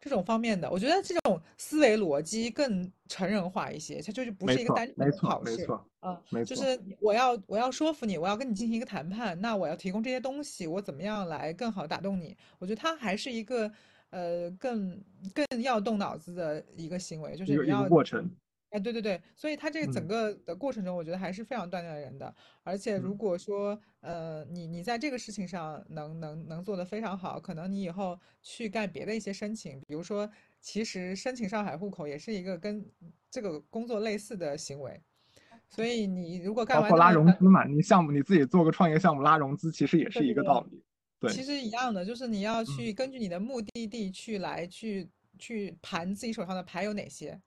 [0.00, 0.70] 这种方面的。
[0.70, 5.56] 我觉得这种思维逻辑更成人化一些，它就是不是一个单纯的考试。
[5.56, 12.36] 错没错啊，就没错，是我要我要说服你，我要跟你进行一个谈判，那我要提供这些东西，我怎么样来更好打动你？
[12.58, 13.70] 我觉得它还是一个
[14.10, 14.98] 呃更
[15.34, 18.30] 更要动脑子的一个行为，就是你要，过程。
[18.70, 22.32] 哎，对对对，所以他这个整嗯个的过程中，我觉得还是非常锻炼人的。
[22.62, 30.30] 而且如嗯，果说呃你你在这个事情上能能能做得非常好，可能你以后去干别的一些申请，比如说
[30.60, 32.84] 其实申请上海户口也是一个跟
[33.30, 35.00] 这个工作类似的行为。
[35.68, 40.82] 所以你如果干包括拉融资嘛，你项目你自己做个创业项目拉融资，其实也是一个道理。
[41.20, 47.40] 对，其实一样的，就是你要嗯，去根据你的目的地去来去去盘自己手上的牌有哪些，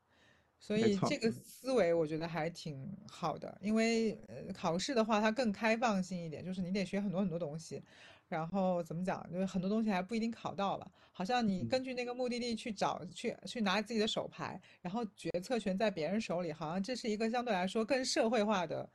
[0.66, 7.84] 所，以这个思维我觉得还挺好的，因为呃考试的话它更开放性一点，就是你得学很多很多东西，
[8.30, 18.90] 然后怎么讲，就是很多东西还不一定考到了，好像你嗯，根据那个目的地去找去去拿自己的手牌，然后决策权在别人手里，好像这是一个相对来说更社会化的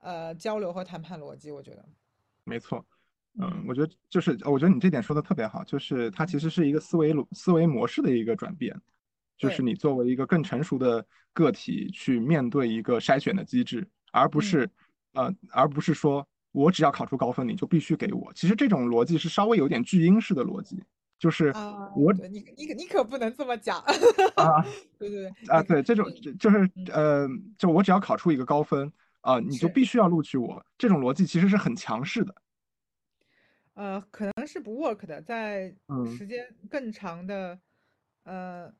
[0.00, 1.88] 呃交流和谈判逻辑，我觉得，
[2.42, 2.84] 没错。
[3.38, 3.64] 嗯，嗯。
[3.68, 8.76] 我觉得就是，我觉得你这点说的特别好，就是它其嗯，实是一个思维路思维模式的一个转变，
[9.36, 14.42] 就是，你作为一个更成熟的个体去面对一个筛选的机制，而不嗯。
[14.42, 14.70] 是，
[15.14, 18.32] 呃，而不是说我只要考出高分你就必须给我。
[18.34, 20.82] 其实这种逻辑是稍微有点巨婴式的逻辑，
[21.18, 23.78] 就是啊，我对你你可你可不能这么讲，
[24.36, 24.64] 啊
[24.98, 26.06] 对对对，啊，对，这种
[26.38, 32.34] 就是嗯呃，就我只要考出一个高分啊，你就必须要录取我，这种逻辑其实是很强势的。
[33.74, 37.58] 呃可能是不 work 的，在嗯，时间更长的
[38.22, 38.72] 呃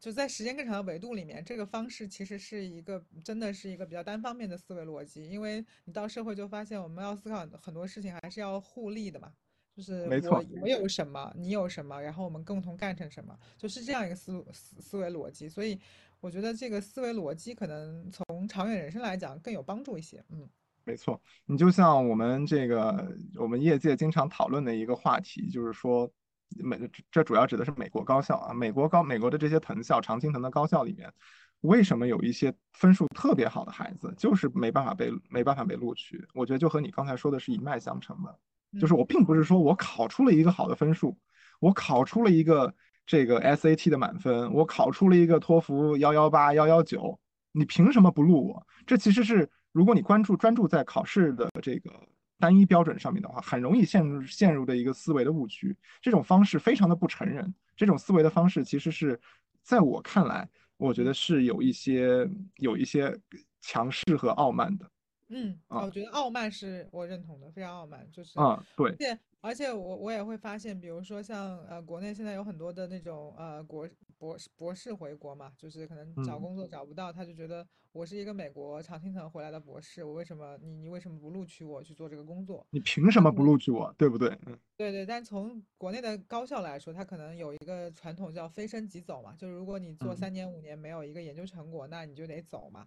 [0.00, 9.32] 就在时间更长的维度里面，这个方式其实是一个真的是一个比较单方面的思维逻辑，因为你到社会就发现我们要思考很多事情还是要互利的嘛，
[9.74, 10.02] 就是。
[10.28, 15.78] 我我有什么，你有什么，然后我们共同干成什么，就是这样一个思路思思维逻辑，所以
[16.20, 20.48] 我觉得这个思维逻辑可能从长远人生来讲更有帮助一些，嗯。
[20.86, 26.10] 没错，你就像我们这个我们业界经常讨论的一个话题，就是说
[26.56, 26.78] 美
[27.10, 31.12] 这主要指的是美国高校啊，美国高美国的这些藤校，常青藤的高校里面，
[31.60, 36.26] 为什么有一些分数特别好的孩子就是没办法被没办法被录取？
[36.34, 41.16] 我觉得就和你刚才说的是一脉相承的，就是嗯我并不是说我考出了一个好的分数，
[41.60, 42.74] 我考出了一个
[43.06, 47.18] 这个 SAT 的满分，我考出了一个托福幺幺八幺幺九，
[47.52, 48.66] 你凭什么不录我？
[48.86, 51.90] 这其实是如果你关注专注在考试的这个
[52.38, 55.76] 单一标准上面的话，很容易陷入陷入的一个思维的误区。
[56.00, 59.18] 这种方式非常的不成人，这种思维的方式其实是
[59.62, 63.16] 在我看来，我觉得是有一些有一些
[63.60, 64.90] 强势和傲慢的
[65.28, 82.66] 嗯，我觉得傲慢是我认同的，非常傲慢，就是，啊，对，而且而且我我也会发现，比如说像呃国内现在有很多的那种呃国博士博士回国嘛，就是可能找嗯，工作找不到，他就觉得我是一个美国常青藤回来的博士，我为什么你你为什么不录取我去做这个工作？
[82.70, 84.28] 你凭什么不录取我，对不对？
[84.46, 92.84] 嗯对对，但从国内的高校来说，它可能有一个传统叫非升即走嘛，就是如果你做嗯，三年五年没有一个研究成果，那你就得走嘛，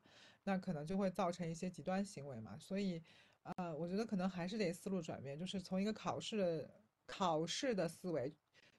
[0.47, 2.55] 那可能就会造成一些极端行为嘛。
[2.57, 3.01] 所以，
[3.43, 6.69] 呃，我觉得可能还是得思路转变，就是从一个考试的
[7.05, 8.33] 考试的思维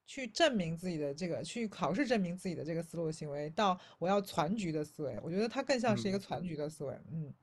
[0.06, 6.98] 去证明自己的这个，去考试证明自己的这个思路行为，到我要攒局的思维，我觉得它更像是一个嗯攒局的思维。
[7.12, 7.34] 嗯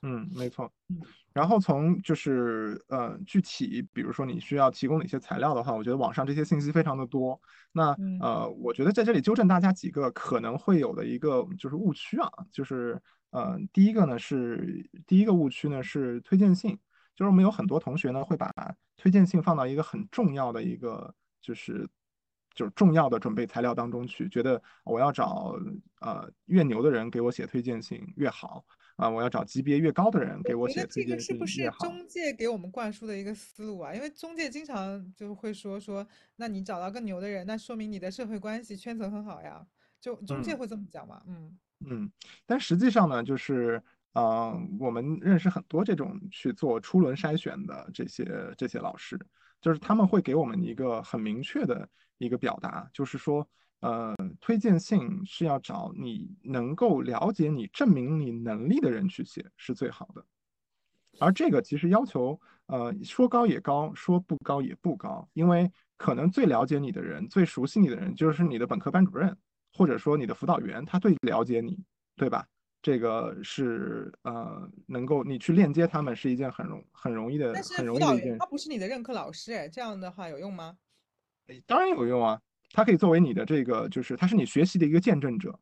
[0.00, 0.72] 嗯，没错。
[0.88, 1.02] 嗯
[1.34, 7.40] 然后从就是呃具体，比如说你需要提供哪些材料的话，我觉得网上这些信息非常的多。
[7.70, 13.00] 那嗯呃，我觉得在这里纠正大家几个可能会有的一个就是误区啊，就是
[13.30, 16.78] 呃，第一个呢是第一个误区呢是推荐信，
[17.14, 18.50] 就是我们有很多同学呢会把
[18.96, 21.88] 推荐信放到一个很重要的一个就是
[22.54, 25.54] 就是重要的准备材料当中去，觉得我要找
[26.00, 28.64] 呃越牛的人给我写推荐信越好
[28.96, 31.76] 啊，我要找级别越高的人给我写推荐信越好。
[31.78, 33.94] 这个是不是中介给我们灌输的一个思路啊？
[33.94, 36.04] 因为中介经常就会说说，
[36.36, 39.64] 那你找到更牛的人，那说明你的社会关系圈层很好呀，
[40.00, 41.22] 就中介会这么讲嘛？
[41.26, 41.34] 嗯。
[41.34, 42.10] 嗯，嗯
[42.44, 43.82] 但实际上呢，就是，
[44.14, 49.18] 嗯，我们认识很多这种去做初轮筛选的这些这些老师，
[49.60, 51.88] 就是他们会给我们一个很明确的
[52.18, 53.48] 一个表达，就是说，
[53.80, 60.24] 呃，推荐信是要找你能够了解你、证明你能力的人去写是最好的，
[61.20, 69.36] 而这个其实要求，呃，说高也高，说不高也不高，因为可能最了解你的人、最熟悉你的人就是你的本科班主任。
[69.78, 71.78] 或者说你的辅导员，他最了解你，
[72.16, 72.44] 对吧？
[72.82, 78.36] 这个是呃，能够你去链接他们是一件很容很容易的，很容易的一件。
[78.38, 80.76] 他不是你的任课老师，哎，这样的话有用吗？
[81.64, 82.40] 当然有用啊，
[82.72, 85.56] 他可以作为你的这个，就是他是你学习的一个见证者，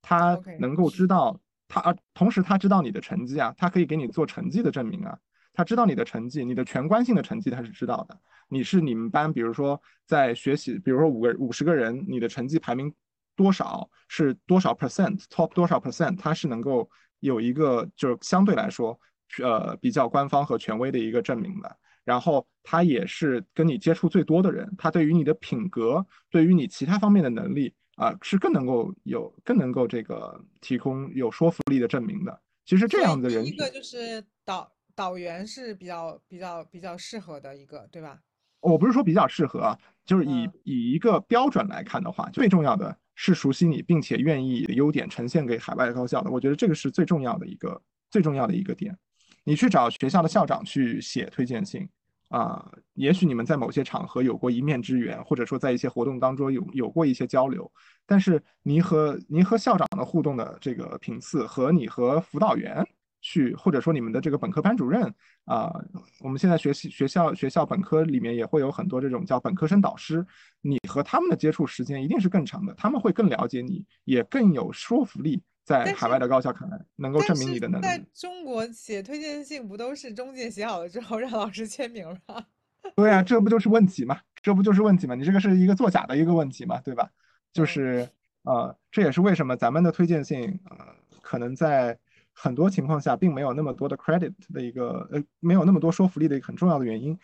[0.00, 5.18] 他能够知道他，同时他知道你的成绩啊，他可以给你做成绩的证明啊，
[5.52, 8.16] 他知道你的成绩，你的全关性的成绩他是知道的。
[8.48, 12.94] 你是你们班，比如说在学习，比如说五个五十个人，你的成绩排名。
[13.36, 18.98] 多少是多少 percent，top 多少 percent，它是能够有一个就是相对来说，
[19.42, 21.76] 呃，比较官方和权威的一个证明的。
[22.02, 32.40] 然后他也是跟你接触最多的人，他对于你的品格，对于你其他方面的能力啊，是更能够有更能够这个提供有说服力的证明的。
[32.64, 38.20] 其实这样的人，一个就是导导员是比较比较比较适合的一个，对吧？
[38.60, 42.96] 我不是说比较适合啊，就是以以一个标准来看的话，最重要的。
[43.16, 48.96] 是熟悉你，并且愿意优点呈现给海外高校的，我觉得这个是最重要的一个最重要的一个点。
[49.42, 51.88] 你去找学校的校长去写推荐信
[52.28, 57.68] 啊，也许你们在某些场合有过一面之缘，或者说在一些活动当中有有过一些交流，
[58.04, 62.86] 但是你和你和校长的互动的这个频次和你和辅导员。
[63.28, 65.02] 去或者说你们的这个本科班主任
[65.46, 65.74] 啊，
[66.20, 70.24] 我们现在学习学校学校本科里面也会有很多这种叫本科生导师，
[70.60, 77.84] 你和他们的接触时间一定是更长的，他们会更了解你，也更有说服力，在海外的高校看来能够证明你的能力。
[77.84, 82.44] 在中国写推荐信不都是中介写好了之后让老师签名吗？
[82.94, 84.20] 对啊，这不就是问题吗？
[84.40, 85.16] 这不就是问题吗？
[85.16, 87.10] 你这个是一个作假的一个问题嘛，对吧？
[87.52, 88.08] 就是
[88.44, 90.86] 呃，这也是为什么咱们的推荐信呃
[91.20, 91.98] 可能在。
[92.38, 97.18] 很多情况下并没有那么多的 credit 的一个呃，没有那么多说服力的一个很重要的原因。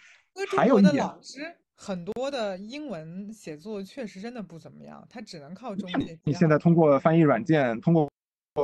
[0.57, 1.41] 还有一点，老师
[1.75, 6.19] 很多的英文写作确实真的不怎么样，他只能靠中介。
[6.25, 8.09] 你现在通过翻译软件，通过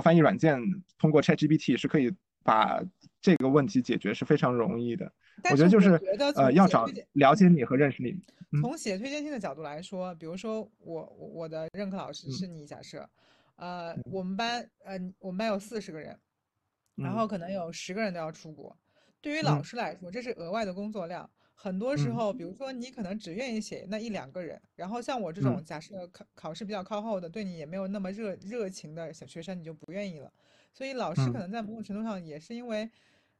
[0.03, 0.59] 翻译软件，
[0.99, 2.11] 通过 ChatGPT 是可以
[2.43, 2.83] 把
[3.21, 5.13] 这个问题解决，是非常容易的。
[5.51, 6.01] 我觉得就是
[6.35, 8.19] 呃，要找了解你和认识你。
[8.63, 13.07] 从写推荐信的角度来说，比如说我我的任课老师是你，假设，
[13.57, 16.19] 呃，我们班呃我们班有四十个人。
[16.99, 18.77] 然后可能有十个人都要出国，
[19.21, 21.29] 对于老师来说，这是额外的工作量。
[21.61, 30.33] 很多时候，比如说你可能只愿意写那一两个人，然后像我这种假设考考试比较靠后的，对你也没有那么热热情的小学生，你就不愿意了。
[30.73, 32.89] 所以老师可能在某种程度上也是因为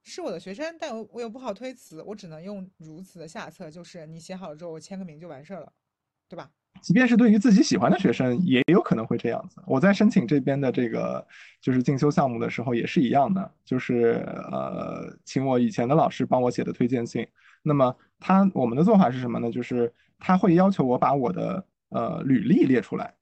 [0.03, 5.73] 是我的学生，但我我又不好推辞，我只能用如此的下策，就是你写好了之后，我签个名就完事儿了，
[6.27, 6.51] 对吧？
[6.81, 9.61] 即便是对于自己喜欢的学生，也有可能会这样子。
[9.67, 11.27] 我在申请这边的这个
[11.61, 17.27] 就是进修项目的时候，也是一样的，就是呃，请我以前的老师帮我写的推荐信。
[17.63, 19.51] 那么他我们的做法是什么呢？
[19.51, 23.13] 就是他会要求我把我的呃履历列出来，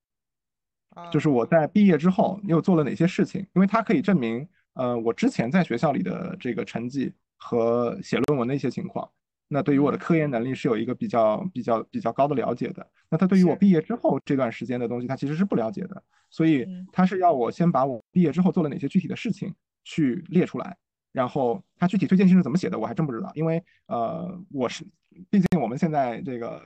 [1.11, 9.09] 就是我在毕业之后又做了哪些事情，因为他可以证明呃我之前在学校里的这个成绩和写论文的一些情况。
[9.49, 12.87] 那对于我的科研能力是有一个比较比较比较高的了解的。
[13.09, 16.03] 那他对于我毕业之后这段时间的东西，他其实是不了解的。
[16.29, 19.55] 所以他是要我先把我毕业之后做了哪些具体的事情
[19.85, 20.77] 去列出来，
[21.13, 23.31] 然后他具体推荐信是怎么写的，我还真不知道。
[23.35, 24.85] 因为呃，我是
[25.31, 26.61] 毕竟我们现在这个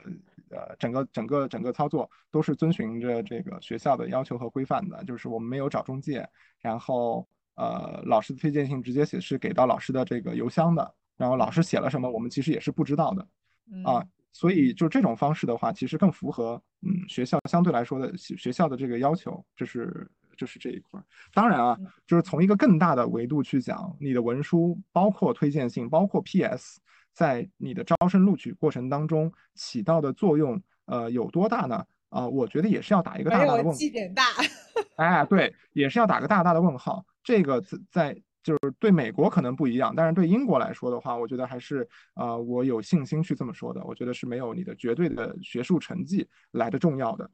[0.49, 6.27] 呃整个整个整个操作都是遵循着这个学校的要求和规范的，就是我们没有找中介，
[6.59, 10.95] 然后呃老师的推荐信直接写是给到老师的这个邮箱的。
[11.21, 13.21] 然后老师写了什么，我们其实也是不知道的，
[13.85, 14.03] 啊，
[14.33, 20.99] 所以就这种方式的话，其实更符合嗯学校相对来说的学校的这个要求，这是这是这一块。
[21.31, 26.79] 当然啊，就是从一个更大的维度去讲，你的文书包括推荐信，包括 PS，
[27.13, 31.85] 在你的招生录取过程当中起到的作用，呃，有多大呢？
[32.09, 33.77] 啊，我觉得也是要打一个大大的问号。
[33.77, 34.23] 点大。
[34.95, 37.05] 哎，对，也是要打个大大的问号。
[37.23, 37.61] 这个
[37.91, 43.83] 在就是对美国可能不一样，但是对英国来说的话，我觉得还是呃我有信心去这么说的。
[43.83, 47.29] 我觉得是没有你的绝对的学术成绩来的重要的。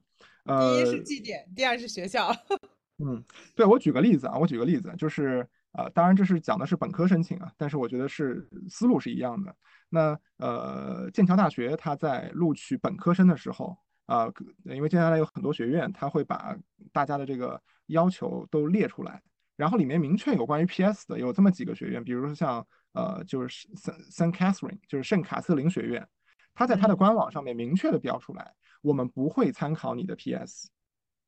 [0.45, 2.31] 呃第一是绩点，第二是学校。
[2.99, 3.23] 嗯，
[3.55, 9.55] 对我举个例子啊，我举个例子，就是呃，当然这是讲的是本科申请啊，但是我觉得是思路是一样的。
[9.89, 13.77] 那呃，剑桥大学它在录取本科生的时候
[14.07, 14.27] 啊，
[14.63, 16.57] 因为接下来有很多学院，它会把
[16.91, 19.21] 大家的这个要求都列出来，
[19.57, 26.07] 然后里面明确有关于 PS 的有这么几个学院，比如说像呃，就是圣圣 Catherine，就是圣卡瑟琳学院，
[26.53, 30.69] 它在它的官网上面明确的标出来，我们不会参考你的 PS。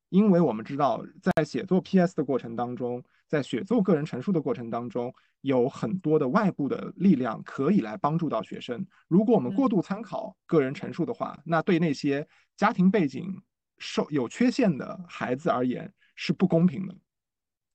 [0.10, 8.84] 因为我们知道，在写作 PS 的过程当中，在写作个人陈述的过程当中，有很多的外部的力量可以来帮助到学生。
[9.08, 12.28] 如果我们过度参考个人陈述的话，那对那些
[12.58, 13.40] 家庭背景
[13.78, 16.96] 受有缺陷的孩子而言是不公平的。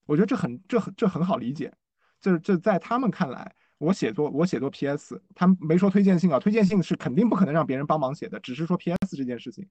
[0.07, 1.73] 我觉得这很这很这很好理解。
[2.21, 9.69] 就是这在他们看来，我写作我写作 PS，他们没说推荐信啊，推荐信是肯定不可能让别人帮忙写的，只是说 PS 这件事情，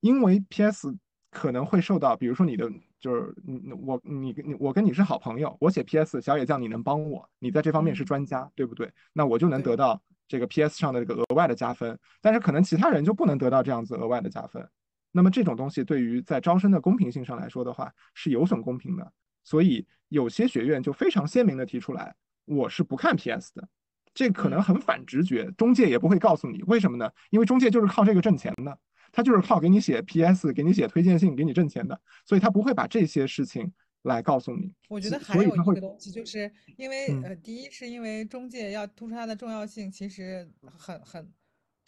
[0.00, 0.96] 因为 PS。
[1.30, 2.66] 可能会受到，比如说你的
[2.98, 6.22] 就是你我你你我跟你是好朋友，我写 P.S.
[6.22, 8.90] 小野酱你能帮我，你在这方面是专家，对不对？
[9.12, 10.78] 那我就能得到这个 P.S.
[10.78, 11.98] 上的这个额外的加分。
[12.22, 14.66] 但是可能其他人就不能得到这样子额外的加分。
[15.12, 19.12] 那么这种东西对于在招生的公平性上来说的话，是有损公平的。
[19.48, 23.50] 所以有些学院就非常鲜明的提出来，我是不看 P.S.
[23.54, 23.66] 的。
[24.12, 27.10] 这可能很反直觉，中介也不会告诉你为什么呢？
[27.30, 28.78] 因为中介就是靠这个挣钱的。
[29.10, 33.72] 他就是靠给你写 PS，给你写推荐信，给你挣钱的，所以他不会把这些事情
[34.02, 34.70] 来告诉你。
[34.86, 40.46] 我觉得还有一个东西，就是因为呃，第一是因为中介要突出它的重要性，其实
[40.76, 41.32] 很很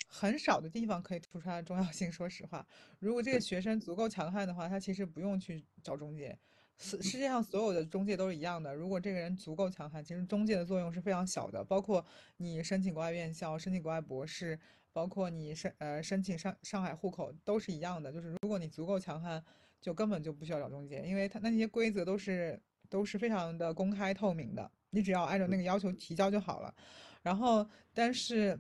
[0.09, 2.11] 很少的地方可以突出它的重要性。
[2.11, 2.67] 说实话，
[3.01, 6.39] 如果这个学生足够强悍的话，他其实不用去找中介。
[6.81, 11.63] 世世界上所有的中介都是一样的，如果这个人足够强悍，其实中介的作用是非常小的。
[11.63, 12.05] 包括
[12.39, 14.59] 你申请国外院校、申请国外博士。
[14.93, 19.41] 包括你申呃申请上上海户口都是一样的，就是如果你足够强悍，
[19.81, 26.75] 就根本就不需要找中介，因为他那些规则都是都是非常的公开透明的，你只要按照那个要求提交就好了。
[27.23, 27.65] 然后，
[27.95, 28.59] 但是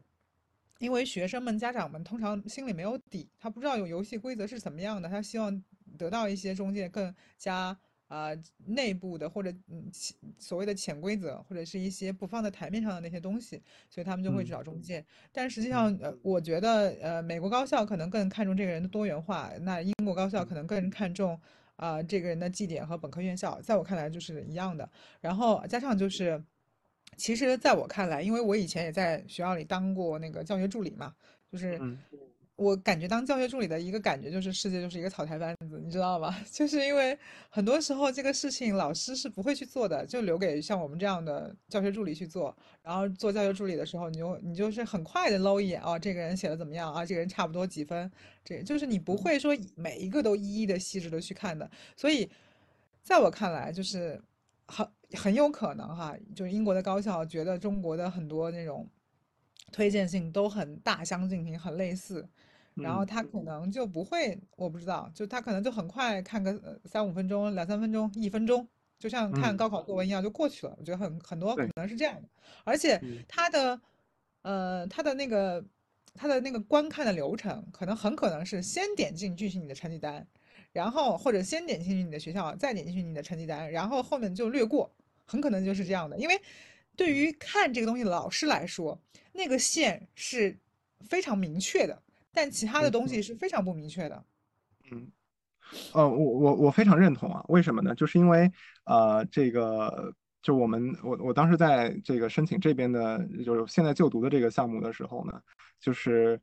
[0.78, 5.64] 因为学生们家长们通常心里没有底，他不知道有游戏规则是怎么样的，他希望
[5.98, 7.76] 得到一些中介更加。
[8.10, 8.30] 啊，
[8.66, 9.88] 内部的或者嗯
[10.36, 15.04] 所谓的潜规则，或者是一些不放在台面上的那些东西，所以他们就会去找中介。
[15.30, 21.40] 但实际上，呃，我觉得，呃，美国高校可能更看重这个人的多元化，那英国高校可能更看重
[21.76, 24.90] 啊这个人的绩点和本科院校，在我看来就是一样的。
[25.20, 26.42] 然后加上就是，
[27.16, 31.14] 其实在我看来，因为我以前也在学校里当过那个教学助理嘛，
[31.48, 31.80] 就是。
[32.60, 36.36] 我感觉当教学助理的一个感觉就是世界就是一个草台班子，你知道吗？
[36.52, 42.54] 就是因为很多时候这个事情老师是不会去做的，就留给像我们这样的教学助理去做。
[42.82, 47.02] 然后做教学助理的时候，你就你就是很快的搂一眼，哦，这个人写的怎么样啊？
[47.02, 48.12] 这个人差不多几分？
[48.44, 51.70] 这就是你不会说每一个都一一的细致的去看的。
[51.96, 52.30] 所以，
[53.02, 54.20] 在我看来，就是
[54.66, 58.86] 很很有可能哈，就是英国的高校觉得中国的很多那种
[59.72, 62.28] 推荐信都很大相径庭，很类似。
[62.82, 68.66] 然后他可能就不会，我不知道，就他可能就很快看个三五分钟、两三分钟、一分钟，
[68.98, 70.74] 就像看高考作文一样就过去了。
[70.78, 72.28] 我觉得很很多可能是这样的，
[72.64, 73.80] 而且他的，
[74.42, 75.64] 呃，他的那个
[76.14, 80.26] 他的那个观看的流程，可能很可能是先点进去你的成绩单，
[80.72, 84.90] 然后或者先点进去你的学校，再点进去你的成绩单，然后后面就略过，
[85.24, 86.18] 很可能就是这样的。
[86.18, 86.40] 因为
[86.96, 89.00] 对于看这个东西的老师来说，
[89.32, 90.58] 那个线是
[91.00, 92.02] 非常明确的。
[92.32, 94.24] 但其他的东西是非常不明确的。
[94.92, 95.10] 嗯，
[95.92, 97.44] 呃，我我我非常认同啊。
[97.48, 97.94] 为什么呢？
[97.94, 98.50] 就是因为
[98.84, 100.12] 呃，这个
[100.42, 105.40] 就我们我我当时在这个申请这边的，就是现在就读的这个项目的时候呢，
[105.80, 106.40] 就是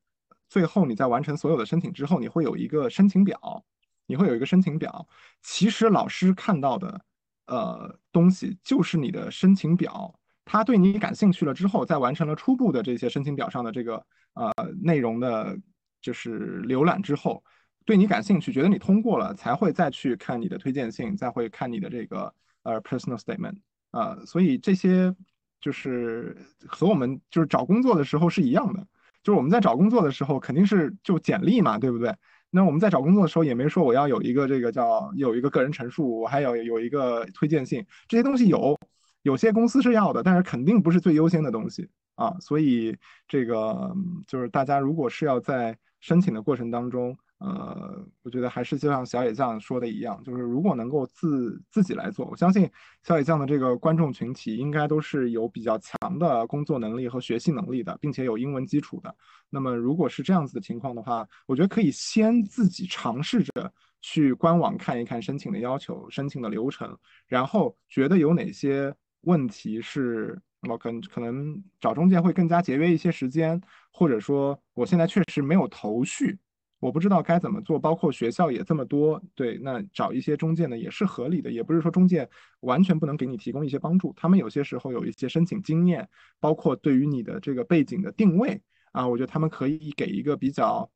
[0.50, 3.66] 最后你在完成所有的申请之后，你会有一个申请表，
[4.06, 5.08] 你会有一个申请表。
[5.42, 7.02] 其实老师看到的
[7.48, 10.14] 呃东西就是你的申请表。
[10.46, 15.58] 他对你感兴趣了之后，在完成了初步的这些申请表上的这个呃内容的。
[16.02, 17.44] 就是浏览之后，
[17.86, 22.34] 对你感兴趣，觉得你通过了，才会再去看你的推荐信，再会看你的这个
[22.64, 23.58] 呃 personal statement
[23.92, 25.16] 啊，所以这些
[25.60, 26.38] 就是
[26.68, 28.86] 和我们就是找工作的时候是一样的，
[29.24, 32.14] 就是我们在找工作的时候肯定是就简历嘛，对不对？
[32.50, 38.78] 那我们在找工作的时候也没说我要有一个这个叫有一个个人陈述，我还有有一个推荐信，这些东西有，
[39.24, 42.98] 有些公司是要的，但是肯定不是最优先的东西啊，所以
[43.28, 43.96] 这个
[44.28, 52.68] 就是大家如果是要在申请的过程当中，呃，我觉得还是就像小野酱说的一样，就是如果能够自自己来做，我相信
[53.04, 59.16] 小野酱的这个观众群体应该都是有比较强的工作能力和学习能力的，并且有英文基础的。
[59.52, 66.98] 那么如果是这样子的情况的话，我觉得可以先自己尝试着去官网看一看申请的要求、申请的流程，
[67.28, 68.92] 然后觉得有哪些
[69.22, 76.38] 问题是我可能可能找中介会更加节约一些时间，或者说我现在确实没有头绪。
[76.80, 82.30] 我不知道该怎么做，包括学校也这么多，对，那找一些中介呢也是合理的，也不是说中介
[82.60, 86.08] 完全不能给你提供一些帮助，他们有些时候有一些申请经验，
[86.40, 90.88] 包括对于你的这个背景的定位啊，我觉得他们可以给一个比较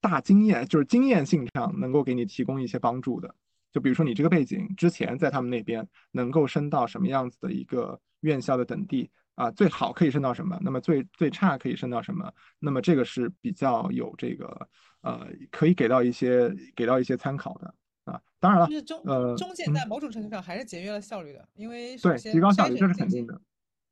[0.00, 3.32] 大经验，就是经验性上能够给你提供一些帮助的，
[3.72, 9.10] 就比如说你这个背景之前在他们那边能够升到什么样子的一个院校的等地。
[9.36, 10.58] 啊，最好可以升到什么？
[10.60, 12.30] 那么最最差可以升到什么？
[12.58, 14.68] 那么这个是比较有这个
[15.00, 18.20] 呃，可以给到一些给到一些参考的啊。
[18.38, 22.86] 当然了，就是中呃，中介在某种程度上还是节约了效率的，因为对，提高效率这。
[22.86, 23.40] 是肯定的。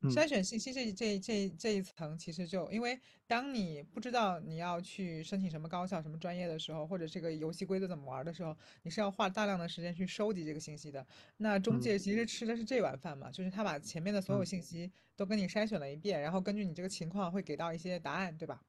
[0.01, 11.05] 嗯筛选信息这这这这一层，其实就因为当你不知道你要去申请什么高校、什么专业的时候，或者这个游戏规则怎么玩的时候，你是要花大量的时间去收集这个信息的。
[11.37, 18.63] 那中嗯介其实吃的是这碗饭嘛，就是他把前面的所有嗯，信息都跟你筛选了一遍，然后根据你这个情况会给到一些答案，对吧？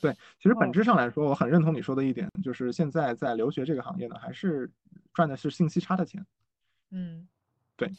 [0.00, 4.70] 对，其实本哦，质上来说，我很认同你说的一点，就是现在在留学这个行业呢，还是
[5.12, 6.24] 赚的是信息差的钱。
[6.90, 7.28] 嗯。
[7.76, 7.90] 对，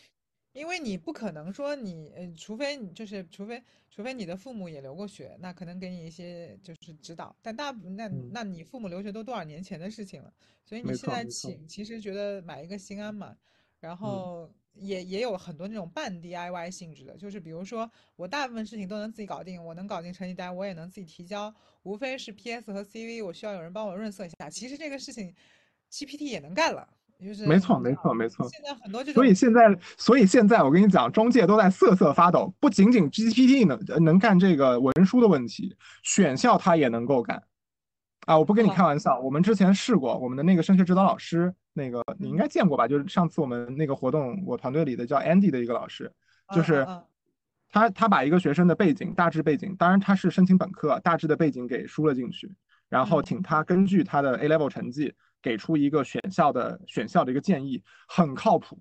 [0.54, 10.32] 因为你不可能说你，呃，除非你就是除非除非你的父母也留过学，那可能给你一些就是指导，但大部那嗯，那你父母留学都多少年前的事情了，
[10.64, 11.26] 所以你没现在。
[11.26, 13.36] 请其实觉得买一个心安嘛，
[13.80, 21.52] 然嗯，后也也有很多那种半 DIY 性质的，就是比如说我大部分事情都能自己搞定，我能搞定成绩单，我也能自己提交，
[21.82, 25.34] 无非是 PS 和 CV 我需要有人帮我润色一下，其实这个事情
[25.92, 26.88] GPT 也能干了，
[27.24, 28.48] 就是没错没错没错。
[28.50, 29.34] 现在很多这所以。
[29.34, 32.54] 现在，所以现在我跟你讲，中介都在瑟瑟发抖。
[32.60, 37.42] 不仅仅 GPT 能呃能干这个文书的问题，选校它也能够干
[38.26, 38.38] 啊！
[38.38, 42.88] 我不跟你开啊，玩笑，我们之前试过，我们的那个升学指导老师，那个你应嗯，该见过吧？
[42.88, 46.12] 就是上次我们那个活动，我团队里的叫 Andy 的一个老师，
[46.54, 46.88] 就是
[47.70, 52.52] 他他把一个学生的背景大致背景，当然他是申请本科，大致的背景给输了进去，
[52.88, 55.14] 然后嗯，请他根据他的 A level 成绩
[55.44, 58.80] 给出一个选校的选校的一个建议，很靠谱。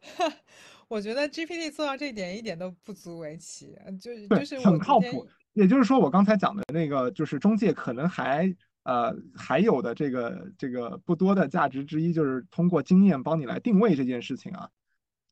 [0.88, 5.28] 我觉得 GPT 做到这一点一点都不足为奇，呃就对，就是我很靠谱。
[5.52, 14.68] 也就是说，我刚才讲的那个，就是中介可能还呃还有的这个这个不多的价值之一，就是通过经验帮你来定位这件事情啊。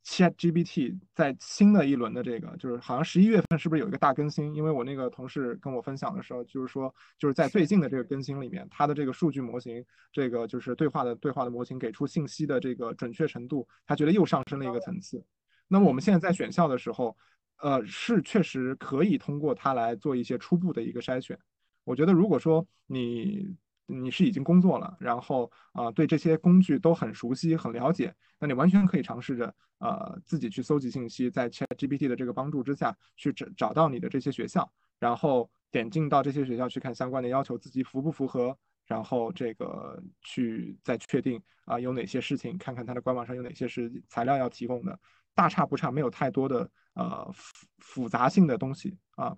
[0.04, 4.54] ChatGPT 在新的一轮的这个，就是好像十一月份是不是有一个大更新？
[4.54, 15.24] 因为我那个同事跟我分享的时候，就是说就是在最近的这个更新里面，它的这个数据模型，这个就是对话的对话的模型给出信息的这个准确程度，他觉得又上升了一个层次。
[15.68, 17.16] 那么我们现在在选校的时候，
[17.62, 21.38] 呃，是确实可以通过它来做一些初步的一个筛选。
[21.84, 38.56] 我觉得，如果说你你是已经工作了，然后啊、对这些工具都很熟悉、很了解，那你完全可以尝试着呃自己去搜集信息，在 ChatGPT 的这个帮助之下去找找到你的这些学校，然后点进到这些学校去看相关的要求，自己符不符合，
[38.86, 44.98] 然后这个去再确定啊、有哪些事情，看看它的官网上有哪些是材料要提供的，
[45.34, 49.36] 大差不差，没有太多的呃复复杂性的东西啊。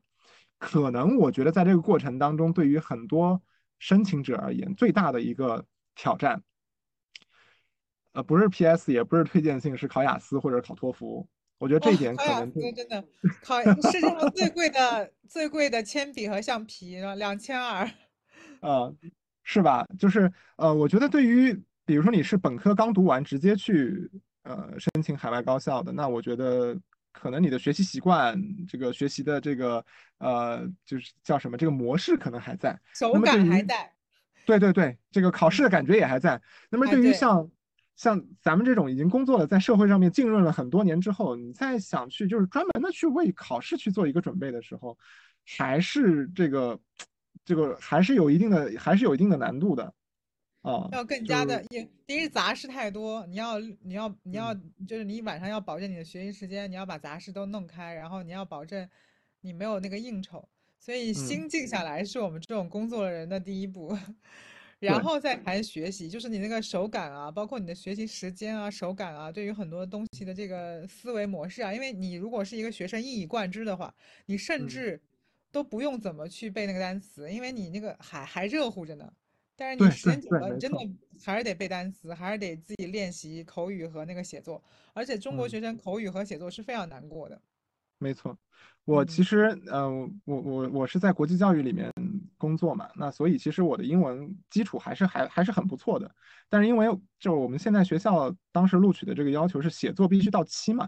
[0.59, 3.41] 可能我觉得在这个过程当中，对于很多
[3.79, 5.65] 申请者而言，最大的一个
[5.95, 6.43] 挑战，
[8.13, 11.29] 呃，不是 PS，也不是推荐信，是考雅思或者考托福。
[11.59, 13.03] 我觉得这，一点可能真的
[13.43, 17.91] 考世界上最贵的最贵的铅笔和橡皮，两千二，
[18.61, 18.95] 呃，
[19.43, 19.87] 是吧？
[19.99, 21.55] 就是呃，我觉得对于
[21.87, 24.11] 比如说你是本科刚读完，直接去
[24.43, 26.79] 呃申请海外高校的，那我觉得
[27.19, 28.39] 可能你的学习习惯，
[28.69, 29.85] 这个学习的这个
[30.19, 32.79] 呃，就是叫什么，这个模式可能还在。
[32.95, 33.93] 手感还在，
[34.47, 36.41] 对对对，这个考试的嗯，感觉也还在。
[36.71, 36.87] 那么。
[36.87, 37.51] 对于像
[37.97, 44.97] 像咱们这种已经工作了，在社会上面浸润了很多年之后，你再想去就是专门的去为考试去做一个准备的时候，
[45.47, 46.79] 还是这个
[47.45, 49.93] 这个还是有一定的还是有一定的难度的
[50.67, 54.61] 啊，要更加的，也第一是杂事太多，你要你要你要嗯。
[54.87, 58.89] 就是你晚上要保证你的学习时间，你要把杂事都弄开，然后你要保证
[59.41, 60.49] 你没有那个应酬，
[60.79, 63.97] 所以嗯，心静下来是我们这种工作的人的第一步，
[64.81, 73.95] 然，后再谈学习，就是你那个手感啊，包括你的学习时间啊、手感啊，对于很多东西的这个思维模式啊，因为你如果是一个学生一以贯之的话，
[74.27, 74.69] 你甚嗯。
[74.69, 75.03] 至
[75.51, 79.13] 都不用怎么去背那个单词，因为你那个还还热乎着呢。
[79.57, 80.79] 但是你时间久了，你真的，
[81.25, 84.63] 还是得背单词，还是得自己练习口语和那个写作。
[84.93, 85.51] 而且中国嗯。
[85.51, 87.41] 学生口语和写作是非常难过的。
[87.99, 88.37] 没错，
[88.85, 89.89] 我其嗯实，呃，
[90.27, 91.91] 我我我是在国际教育里面
[92.37, 96.15] 工作嘛，那所以其实我的英文基础还是还还是很不错的，
[96.51, 96.87] 但是因为
[97.19, 100.87] 就我们现在学校当时录取的这个要求是写作必须到期嘛，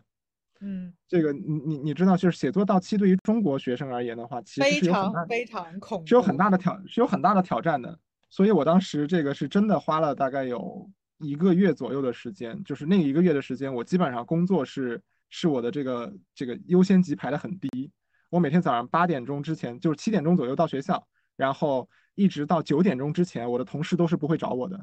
[0.60, 6.36] 嗯，这个你你你知道，就是写作到期对于中国学生而言的话，其实非是有很大常非常恐是有很。
[6.36, 7.98] 大的挑是有很大的挑战的，
[8.30, 15.00] 所以我当时这个是真的花了大概有一个月左右的时间，就是那一个月的时间，我基本上工作是
[15.30, 17.90] 是我的这个这个优先级排的很低，
[18.30, 24.76] 我每天早上八点钟之前，就是七点钟左右到学校，然后一直到九点钟之前，我的同事都是不会找我的，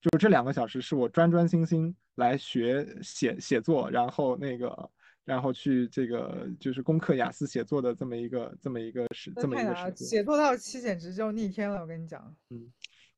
[0.00, 4.90] 就是这两个小时是我专专心心来学写写作，然后那个。
[5.24, 10.08] 然后去这个就是攻克雅思写作的这么一个这么一个时这么一个时间。
[10.08, 12.34] 写作到期简直就逆天了，我跟你讲。
[12.50, 12.72] 嗯，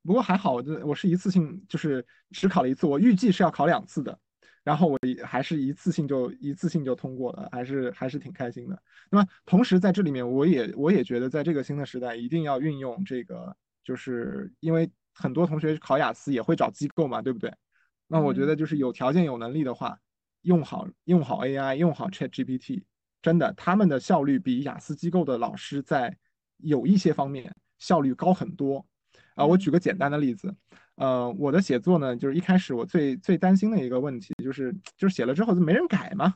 [0.04, 4.18] 不过还好，我这我是一次性就是只考了一次，我预计是要考两次的，
[4.62, 8.82] 然后我还是一次性就一次性就通过了，还是还是挺开心的。
[9.10, 17.50] 那么同时在这里面，我也我也觉得在这个新的时代，一定要运用这个，就是因为很多同学考雅思也会找机构嘛，对不对？
[18.06, 19.98] 那我觉嗯得就是有条件有能力的话，
[20.42, 22.82] 用好用好 AI，用好 ChatGPT，
[23.22, 26.14] 真的他们的效率比雅思机构的老师在
[26.58, 28.86] 有一些方面效率高很多。
[29.34, 30.54] 啊，我举嗯个简单的例子，
[30.96, 36.34] 呃，我的写作呢，就是一开始我最最担心的一个问题，就是就是写了之后就没人改嘛，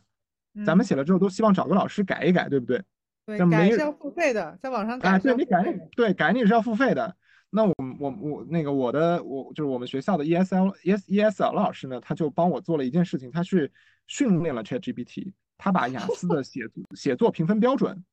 [0.66, 2.82] 咱们嗯，写了之后都希望找个老师改一改，对不对？
[3.26, 5.88] 对，改是要付费的，在网上啊，改啊对你改。
[5.94, 7.14] 对改你是要付费的。
[7.51, 13.70] 那我我我那个我的我就是我们学校的 ESL ES ESL 老师呢，他就帮我做了一件事情，他去
[14.07, 18.05] 训练了 ChatGPT，他把雅思的写作写作评分标准，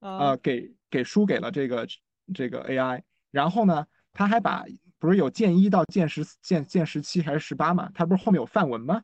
[0.00, 1.86] 啊，呃，给给输给了这个
[2.34, 4.64] 这个 AI，然后呢，他还把
[4.98, 9.02] 不是有剑一到剑十剑剑十七还是十八嘛，他不是后面有范文吗？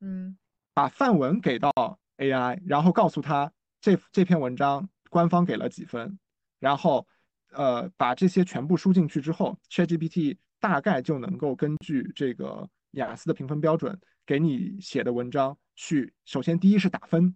[0.00, 0.36] 嗯
[0.72, 1.70] 把范文给到
[2.18, 6.18] AI，然后告诉他这这篇文章官方给了几分，
[6.58, 7.06] 然后
[7.50, 17.34] 呃把这些全部输进去之后，ChatGPT 大概就能够根据这个雅思的评分标准给你写的文章去，首先第一是打分，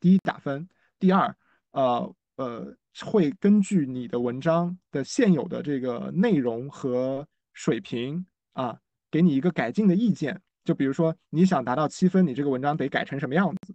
[0.00, 0.68] 第一打分，
[0.98, 1.36] 第二
[1.72, 8.78] 呃呃会根据你的文章的现有的这个内容和水平啊，
[9.10, 10.40] 给你一个改进的意见。
[10.64, 13.74] 就比如说你想达到七分，你这个文章得改成什么样子，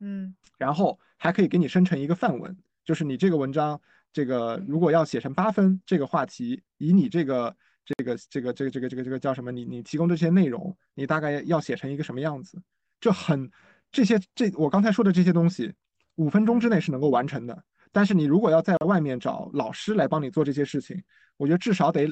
[0.00, 3.80] 嗯然后还可以给你生成一个范文，就是你这个文章，
[4.12, 9.52] 这个如果要写成八分，这个话题以你这个这个这个这个这个这个这个叫什么？
[9.52, 12.60] 你你提供这些内容，你大概要写成一个什么样子？
[13.00, 13.48] 这很
[13.92, 15.72] 这些这我刚才说的这些东西，
[16.16, 17.62] 五分钟之嗯内是能够完成的。
[17.96, 21.02] 但是你如果要在外面找老师来帮你做这些事情，
[21.38, 22.06] 我觉得至少得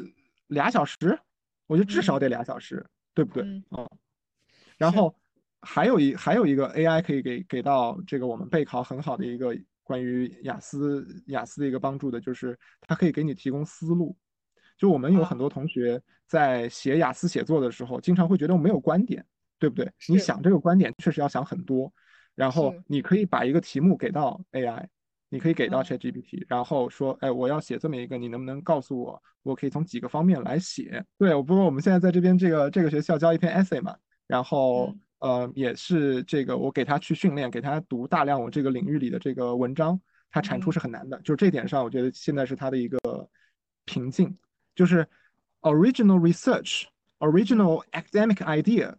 [0.47, 0.97] 俩小时，
[1.66, 2.20] 我觉得至少嗯。
[2.20, 2.82] 得俩小时，
[3.12, 3.43] 对不对？
[3.43, 3.91] 嗯，哦，
[4.78, 5.14] 然，后
[5.61, 14.16] 还有一还有一个 AI 可以给给到这个我们备考很好的一个关于雅思雅思的一个帮助的，就是它可以给你提供思路。
[14.78, 19.22] 就我们有很啊，多同学在写雅思写作的时候，经常会觉得我没有观点，
[19.59, 19.93] 对不对？
[20.09, 21.93] 你想这个观点确实要想很多，
[22.35, 24.87] 然后，你可以把一个题目给到 AI，
[25.35, 25.85] 你可以给到嗯。
[25.85, 31.05] ChatGPT，然后说，哎，我要写这么一个，你能不能告诉我，我可以从几个方面来写？
[31.18, 33.97] 对，我不过我们现在在这边这个这个学校教一篇 essay 嘛，
[34.28, 35.01] 然后嗯。
[35.18, 40.72] 呃也是这个我给他去训练，给他读大量我这个领域里的这个文章，他产出嗯。
[40.72, 42.99] 是很难的，就是这点上，我觉得现在是他的一个
[43.85, 44.37] 瓶颈，
[44.76, 45.05] 就是
[45.62, 46.85] original research、
[47.18, 48.95] 嗯 original academic idea，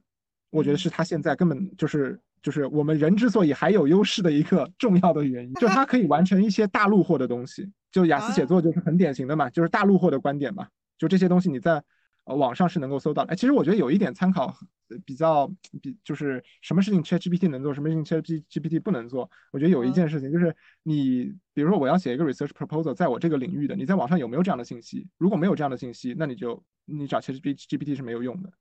[0.49, 10.67] 我觉得嗯，是他现在根本就是就是我们人之所以还有优势的一个 重要的原因，就它可以完成一些大陆货的东西，就雅思写啊，作就是很典型的嘛，就是大陆货的观点嘛，
[10.99, 11.81] 就这些东西你在
[12.25, 13.33] 呃网上是能够搜到的。
[13.33, 14.55] 哎，其实我觉得有一点参考
[14.89, 15.47] 呃比较
[15.81, 19.27] 比就是什么事情 ChatGPT 能做，什么事情 ChatGPT 不能做。
[19.51, 25.07] 我觉得有一嗯件事情就是你，比如说我要写一个 research proposal，在我这个领域的，你在网上有没有这样的信息？
[25.17, 28.51] 如果没有这样的信息，那你就你找 ChatGPT 是没有用的。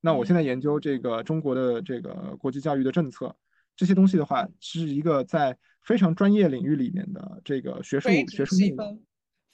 [0.00, 3.34] 那我现在嗯研究这个中国的这个国际教育的政策，
[3.76, 8.54] 这些东西嗯，的话，是一个在非常专业领域里面的这个学术学术。
[8.56, 9.02] 细分，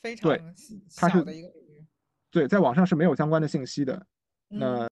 [0.00, 1.84] 非，常细它是小的一个领域。
[2.30, 4.06] 对，在网上是没有相关的信息的。
[4.50, 4.88] 嗯，那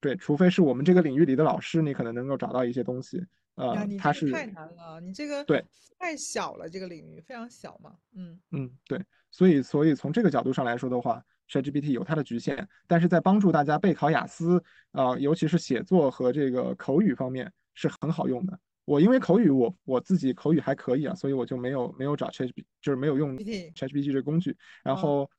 [0.00, 3.18] 对，除非是我们这个领域里的老师，你可能能够找到一些东西。
[3.18, 3.24] 呀，
[3.56, 5.64] 呃，你它是太难了，你这个对，
[5.98, 7.96] 太小了，这个领域非常小嘛。
[8.14, 18.58] 嗯嗯，对，所以所以从这个角度上来说的话，ChatGPT 有它的局限，但是在帮助大家备考雅思，呃，尤其是写作和这个口语方面是很好用的。
[18.84, 24.56] 我因为口语我我自己口语还可以啊，所以我就没有没有找 Chat，就是没有用 ChatGPT 这个工具。
[24.82, 25.30] 然后，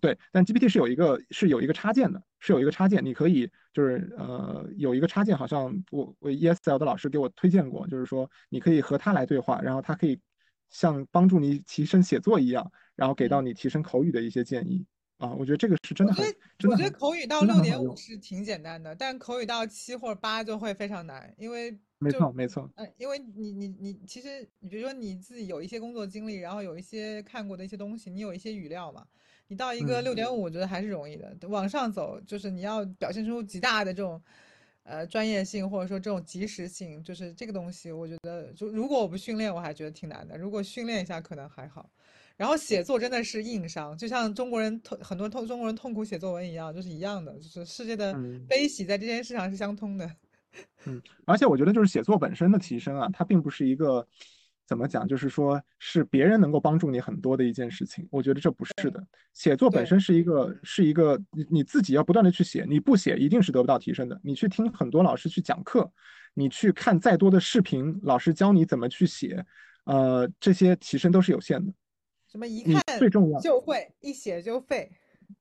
[0.00, 10.18] 对，但 GPT 是有一个是有一个插件的，是有一个插件，你可以就是呃有一个插件，好像我我 ESL 的老师给我推荐过，就是说你可以和他来对话，然后他可以
[10.68, 14.84] 像帮助你提升写作一样，然后给到你提升口语的一些建议。
[15.20, 16.24] 啊，我觉得这个是真的很，
[16.68, 29.06] 我觉得口语到六点五是挺简单的，但口语到七或者八就会非常难，因为没错没错，嗯，因为你你你其实你比如说你自己有一些工作经历，然后有一些看过的一些东西，你有一些语料嘛，
[29.48, 34.18] 你到一个六点五，我觉得还是容易的，往上走就是你要表现出极大的这种
[34.84, 41.90] 呃专业性或者说这种及时性，就是这个东西，我觉得就如果我不训练，我还觉得挺难的，如果训练一下可能还好。
[42.40, 48.18] 然后写作真的是硬伤，就像中国人痛很多痛中国人痛苦写作文一样，就是一样的，就是世界的
[48.48, 50.10] 悲喜在这件事上是相通的。
[50.86, 54.08] 嗯，而且我觉得就是写作本身的提升啊，它并不是一个
[54.66, 58.08] 怎么讲，就是说是别人能够帮助你很多的一件事情。
[58.10, 64.18] 我觉得这不是的，写作本身是一个是一个你你自己要不断的去写，你不写一定是得不到提升的。
[64.24, 65.92] 你去听很多老师去讲课，
[66.32, 69.44] 你去看再多的视频，老师教你怎么去写，
[69.84, 71.70] 呃，这些提升都是有限的。
[72.30, 74.88] 什么一看最重要就会，一写就废。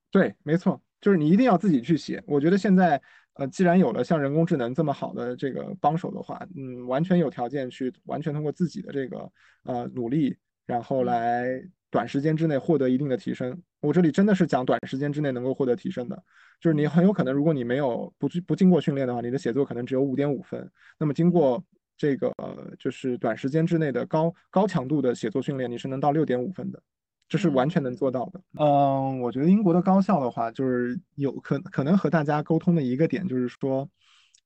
[0.09, 2.23] 对，没错，就是你一定要自己去写。
[2.25, 2.99] 我觉得现在，
[3.33, 9.31] 呃，既然有了像人工智能这么好的这个帮手的话，嗯，完全有条件去完全通过自己的这个
[9.65, 10.35] 呃努力，
[10.65, 11.61] 然后来
[11.91, 13.61] 短时间之内获得一定的提升。
[13.81, 16.23] 我这里真的是讲短时间之内能够获得提升的，
[16.59, 20.67] 就是你很有可能，如果你没有不不经过训练的话，你的写作可能只有五点五分。
[20.97, 21.63] 那么经过
[21.99, 22.33] 这个
[22.79, 26.81] 就是短时间之内的高高强度的写作训练，你是能到六点五分的，
[27.27, 28.41] 这是完全能做到的。
[28.57, 33.89] 嗯，我觉得英国的高校的话，就是有可可能和大家沟通的一个点就是说，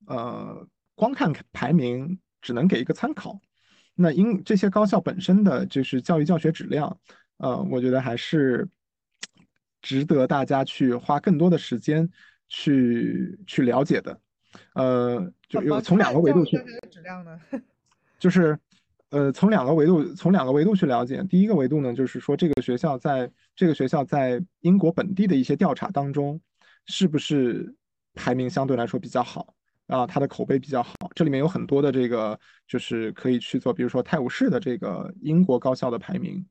[0.07, 3.39] 呃，光看排名只能给一个参考。
[3.93, 6.97] 那英这些高校本身的就是教育教学质量，
[7.37, 8.67] 呃，我觉得还是
[9.79, 12.09] 值得大家去花更多的时间
[12.49, 14.19] 去去了解的。
[14.73, 16.57] 呃，就有从两个维度去，
[16.89, 17.39] 质量呢，
[18.19, 18.57] 就是，
[19.09, 21.23] 呃，从两个维度，从两个维度去了解。
[21.29, 26.39] 第一个维度呢，就是说这个学校在这个学校在英国本地的一些调查当中，
[26.85, 27.75] 是不是
[28.13, 29.53] 排名相对来说比较好
[29.87, 30.07] 啊？
[30.07, 30.93] 它的口碑比较好。
[31.15, 36.45] 这里面有很多的这个，就是可以去做，比如说泰晤士的这个英国高校的排名。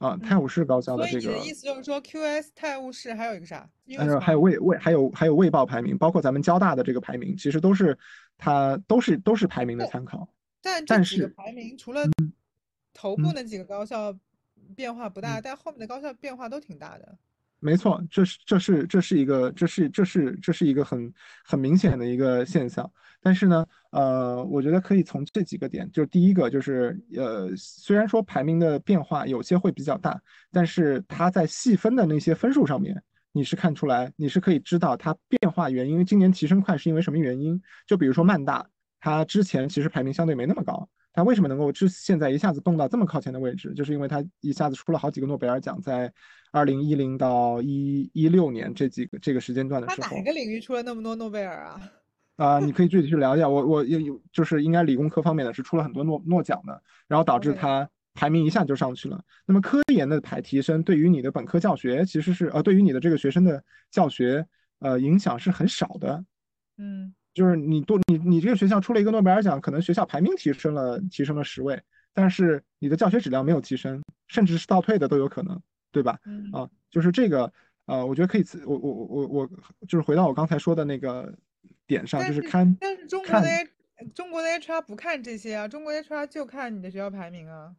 [0.00, 3.68] 啊，泰晤士高校的这个，你的意思就是说，QS 泰晤士还有一个啥？
[3.98, 7.96] 呃，还有卫卫，还有还有卫报排名，包括咱们交大的这个排名，其实都是
[8.38, 10.26] 它都是都是排名的参考。
[10.62, 12.06] 但但是排名除了
[12.94, 14.18] 头部那几个高校
[14.74, 17.18] 变化不大，但后面的高校变化都挺大的。
[17.60, 21.12] 没错，这是这是这是一个这是这是这是一个很
[21.44, 22.90] 很明显的一个现象。
[23.22, 30.18] 但是呢，呃，我觉得可以从这几个点，就是第一个就是，呃，虽然说排名的变化有些会比较大，
[30.50, 33.02] 但是它在细分的那些分数上面，
[33.32, 36.02] 你是看出来，你是可以知道它变化原因。
[36.02, 37.60] 今年提升快是因为什么原因？
[37.86, 38.66] 就比如说曼大，
[39.00, 43.74] 它之前其实排名相对没那么高，它为什么能够之现在一下子蹦到这么靠前的位置？
[43.74, 46.12] 就是因为它一下子出了好几个诺贝尔奖，在
[46.52, 51.80] 二零一零到一一六年这几个这个时间段的时候，哪个领域出了那么多诺贝尔啊？
[52.36, 59.22] 啊，你可以具体去了解我，我有有就是应该理工科方面的是出了很多诺诺奖的，然后导致它排名一下就上去了。
[59.44, 64.46] 那么科研的排提升对于你的本科教学其实是呃对于你的这个学生的教学
[64.78, 66.24] 呃影响是很少的。
[66.78, 71.80] 嗯，就是你多你你这个学校出了一个诺贝尔奖，可能学校排名提升了提升了十位，
[72.12, 75.60] 但是你的教学质量没有提升，甚至是倒退的都有可能，
[75.92, 76.18] 对吧？
[76.52, 77.52] 啊，就是这个
[77.86, 79.50] 呃，我觉得可以，我我我我我
[79.86, 81.34] 就是回到我刚才说的那个。
[81.86, 83.48] 点上就是看，但是中国的
[84.14, 87.74] 中国的 HR 不看这些啊，中国 HR 就看你的学校排名啊。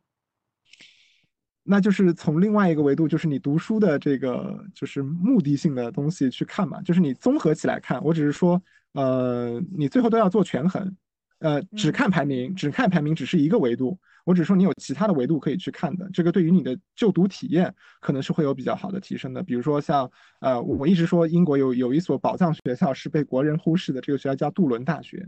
[1.64, 8.04] 那就是从另外一个维度，就是你读书的这个就是目的性的东西去看嘛，就是你综合起来看。
[8.04, 8.62] 我只是说，
[8.94, 10.96] 呃，你最后都要做权衡，
[11.40, 14.00] 呃，只看排名，只看排名只是一个维度。
[14.24, 19.42] 我只说你有其他的维度可以去看的，这个对于你的就读体验可能是会有比较好的提升的。
[19.42, 20.10] 比如说像
[20.42, 25.28] 呃，我一直说英国有有一所宝藏学校是被国人忽视的，这个学校叫杜伦大学。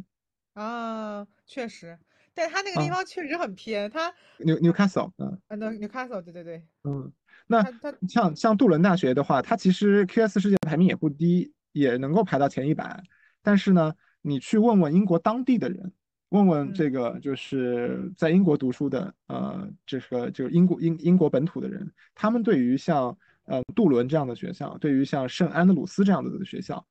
[0.54, 1.98] 啊，确实，
[2.36, 7.12] 但它那个地方确实很偏，它 New Newcastle，嗯，啊，Newcastle，对对对，嗯，
[7.48, 7.66] 那
[8.08, 13.02] 像像杜伦大学的话，它其实 QS 世界排名也不低，也能够排到前一百，
[13.44, 15.94] 但是呢，你去问问英国当地的人。
[16.30, 23.16] 问问这个就是在英国读书的，呃，这个就是英国英英国本土的人，他们对于像
[23.46, 26.84] 呃杜伦这样的学校，对于像圣安德鲁斯这样的学校，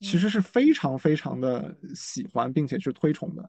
[0.00, 3.48] 其实是非常非常的喜欢并且是推崇的，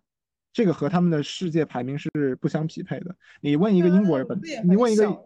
[0.53, 3.13] 这个和他们的世界排名是不相匹配的。
[3.41, 5.25] 你问一个英国人本，你问一个，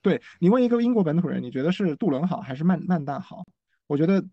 [0.00, 3.44] 对你问一个英国本土人，你觉得是杜伦好还是曼曼大好？
[3.86, 4.24] 我觉得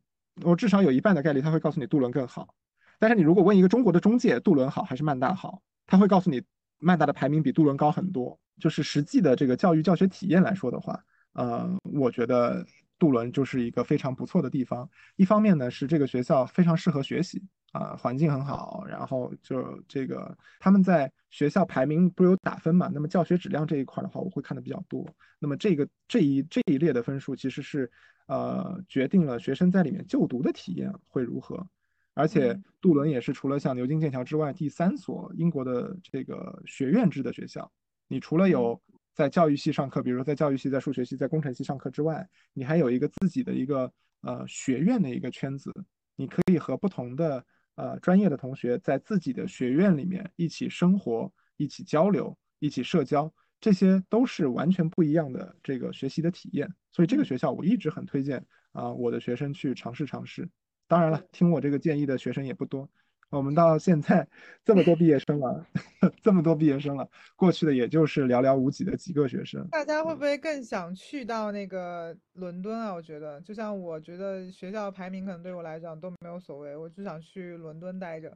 [0.44, 2.54] 我至少有一半的概率他会告诉你杜伦更好。
[3.00, 6.42] 但是你如果问一个中国的中介杜伦好还是曼大好，他会告诉你
[6.80, 8.40] 曼大的排名比杜伦高很多。
[8.60, 11.00] 就是实际的这个教育教学体验来说的话，
[11.34, 12.66] 呃，我觉得
[12.98, 14.90] 杜伦就是一个非常不错的地方。
[15.16, 17.40] 一方面呢是这个学校非常适合学习
[17.72, 22.90] 啊、环境很好，然后就这个他们在学校排名不是有打分嘛？
[22.94, 25.06] 那么教学质量这一块的话，我会看的比较多。
[25.40, 27.92] 那么这个这一这一列的分数其实是
[28.28, 31.68] 呃决定了学生在里面就读的体验会如何。
[32.14, 37.72] 而且嗯杜伦也是除了像牛津、剑桥之外第三所英国的这个学院制的学校。
[38.08, 38.82] 你除了有
[39.14, 43.92] 在教育系上课，比如说在教育系、在数学系、在工程系上课之外，你还有一个自己的一个
[44.22, 45.72] 呃学院的一个圈子，
[46.16, 47.46] 你可以和不同的
[47.78, 56.70] 呃专业的同学在自己的学院里面一起生活、一起交流、一起社交，这些都是完全不一样的这个学习的体验。
[56.92, 60.50] 所以这个学校我一直很推荐啊、我的学生去尝试尝试。
[60.88, 62.90] 当然了，听我这个建议的学生也不多。
[63.30, 64.26] 我们到现在
[64.64, 65.68] 这么多毕业生了，
[66.24, 69.68] 这么多毕业生了，过去的也就是寥寥无几的几个学生。
[69.70, 72.94] 大家会不会更想去到那个伦敦啊？
[72.94, 78.36] 我觉得，就像我觉得学校排名可能对我来讲都没有所谓，我就想去伦敦待着，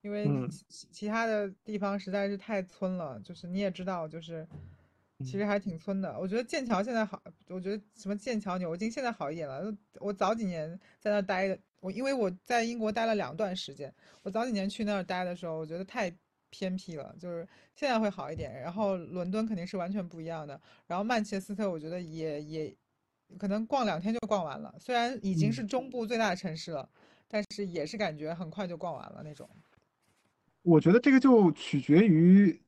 [0.00, 3.20] 因为嗯其其其他的地方实在是太村了。
[3.20, 4.44] 就是你也知道，就是
[5.20, 6.18] 其实嗯还挺村的。
[6.18, 9.72] 我觉得剑桥现在好，我觉得什么剑桥、牛津现在好一点了。
[10.00, 16.10] 我早几年在那待的，我因为我在英国待了两段时间，我早几年去那儿待的时候，我觉得太
[16.48, 18.54] 偏僻了，就是现在会好一点。
[18.60, 20.58] 然后伦敦肯定是完全不一样的。
[20.86, 22.76] 然后曼彻斯特，我觉得也也
[23.36, 26.88] 可能逛两天就逛完了，虽然已经嗯是中部最大的城市了，
[27.26, 29.50] 但是也是感觉很快就逛完了那种。
[30.62, 32.62] 我觉得这个就取决于，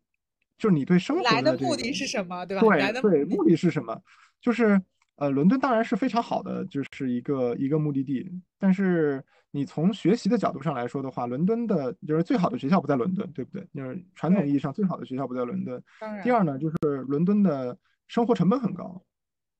[0.59, 2.63] 就是你对生活来的目的是什么，对吧？
[2.63, 4.03] 对对，的目的，目的是什么？
[4.41, 4.83] 就是
[5.17, 8.31] 呃，伦敦当然是非常好的，就是一个一个目的地。
[8.59, 13.67] 但是你从学习的角度上来说的话，伦敦的就是最好的学校不在伦敦，对不对？
[13.73, 15.81] 就是传统，意义上最好的学校不在伦敦。
[16.23, 19.01] 第二呢，就是伦敦的生活成本很高，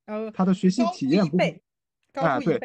[0.07, 1.39] 呃，他的学习体验不，
[2.15, 2.59] 啊，对，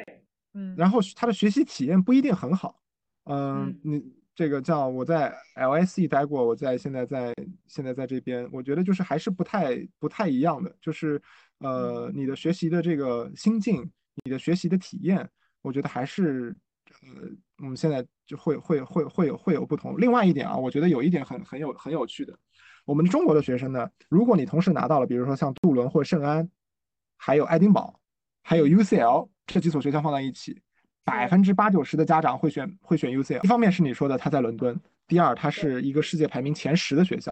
[0.53, 2.81] 嗯然后他的学习体验不一定很好。
[3.25, 7.33] 嗯，嗯你这个叫我在 LSE 待过，我在现在在
[7.67, 11.21] 现在在这边，我觉得就是还是不太不太一样的，就是
[11.59, 13.89] 呃嗯，你的学习的这个心境，
[14.23, 15.29] 你的学习的体验，
[15.61, 16.55] 我觉得还是
[17.01, 19.99] 呃我们现在就会会会会有会有不同。
[19.99, 22.37] 另外一点啊，我觉得有一点很很有很有趣的，
[22.85, 26.49] 我们中国的学生呢，如果你同时拿到了，比如说像杜伦或圣安，
[27.17, 27.99] 还有爱丁堡，
[28.43, 30.61] 还有嗯 UCL 这几所学校放在一起，
[31.03, 33.43] 百，分之八九十的家长会选会选 UCL。
[33.43, 37.31] 一方面是你说的他在伦敦，第二它，是一个世界排名前十的学校，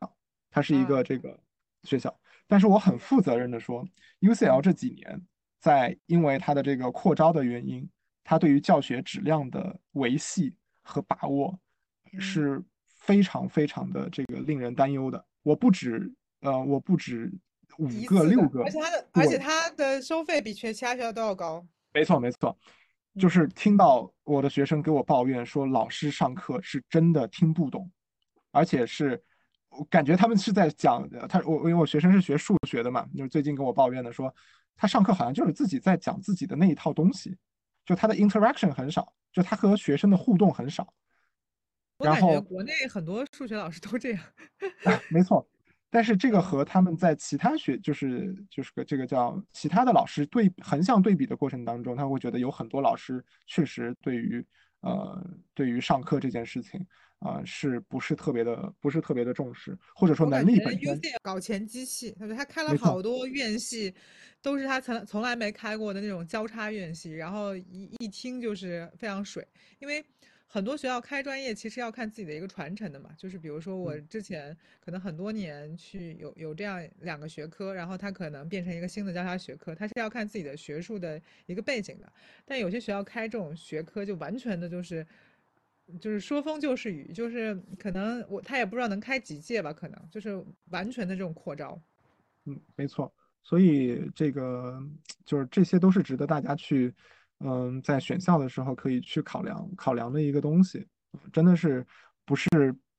[0.51, 1.39] 它是一啊，个这个
[1.83, 2.13] 学校。
[2.47, 3.85] 但是我很负责任的说
[4.21, 5.21] ，UCL 嗯这几年
[5.59, 7.87] 在因为它的这个扩招的原因，
[8.23, 11.59] 它对于教学质量的维系和把握
[12.13, 15.23] 嗯，是非常非常的这个令人担忧的。
[15.43, 17.31] 我不止呃，我不止
[17.77, 22.57] 五个六个，而且它的，而且对，它的收费比全其他学校都要高，没错没错，
[23.19, 27.89] 就嗯，是听到我的学生给我抱怨说，老师上课是真的听不懂，
[28.51, 29.21] 而且是
[29.77, 34.33] 我感觉他们是在讲他我因为我学生是学数学的嘛，就是最近跟我抱怨的说，
[34.75, 37.35] 他上课好像就是自己在讲自己的那一套东西，
[37.85, 40.93] 就他的 interaction 很少，就他和学生的互动很少，
[41.97, 42.05] 我。
[42.05, 44.23] 感觉然后国内很多数学老师都这样，
[45.09, 45.47] 没错，
[45.89, 54.45] 但是这个嗯，和他们在其他学，就是就是个这个叫其他的老师对横向对比的过程当中，他会觉得有很多老师确实对于
[54.81, 55.23] 呃
[55.53, 56.85] 对于上课这件事情
[57.19, 63.01] 啊、呃是不是特别的不是特别的重视，或者说能力本身搞钱机器，他说他开了，好。
[63.01, 63.93] 多院系，
[64.41, 69.45] 都是他从从来没开过的那种交叉院系，然后一一听就是非常水，
[69.79, 70.03] 因为
[70.45, 74.07] 很多学校开专业其实要看自己的一个传承的嘛，就是比如说我嗯。
[74.09, 82.11] 之前可能很多年去有有这样两个学科，然后它可能变成一个新的交叉学科，它是要看自己的学术的一个背景的，
[82.45, 85.05] 但有些学校开这种学科就完全的就是。
[86.01, 91.81] 就是说风就是雨，就是可能我他也不知道能开几届吧，可能就是完全的这种扩招。
[92.45, 94.81] 嗯，没错，所以这个
[95.25, 96.93] 就是这些都是值得大家去
[97.39, 100.85] 嗯在选校的时候可以去考量考量的一个东西，
[101.31, 101.85] 真的是
[102.25, 102.47] 不是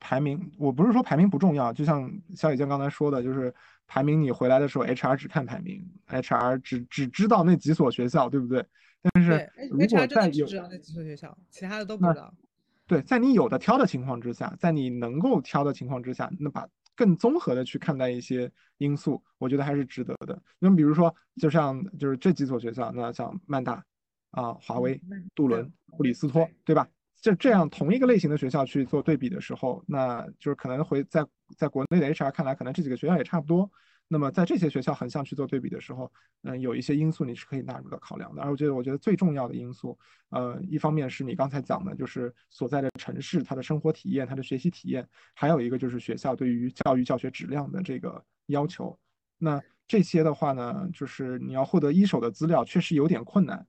[0.00, 3.54] 排名，我不是说排名不重要，就像肖宇健刚才说的，就是
[3.86, 8.64] 排名你回来的时候，HR 只看排名，HR 只只知道那几所学校，对不对？
[9.02, 12.32] 但是，HR 真的只果再有知道那几所学校，其他的都不知道。
[12.88, 16.66] 对，在你有的挑的情况之下，在你能够挑的情况之下，那把
[16.96, 20.42] 更综合的去看待一些因素，我觉得还是值得的。
[20.58, 23.84] 那么比如说，就像就是这几所学校，那像曼大
[24.30, 25.00] 啊、华为、
[25.34, 26.88] 杜伦、布里斯托，对吧？
[27.20, 31.26] 这这样同一个类型的学校去做对比的时候，那就是可能会在
[31.56, 33.70] 在国内的 HR 看来，可能这几个学校也差不多。
[34.08, 36.10] 那么在这些学校横向去做对比的时候，
[36.42, 38.42] 嗯，有一些因素你是可以纳入到考量的。
[38.42, 39.98] 而我觉得，我觉得最重要的因素，
[40.30, 48.98] 呃，一方面是你刚才讲的，就是所在的城市它的生活体验、它的学习体验，还有一个就是学校对于教育教学质量的这个要求。
[49.36, 53.66] 那这些的话呢，就是你要获得一手的资料，确实有点困难。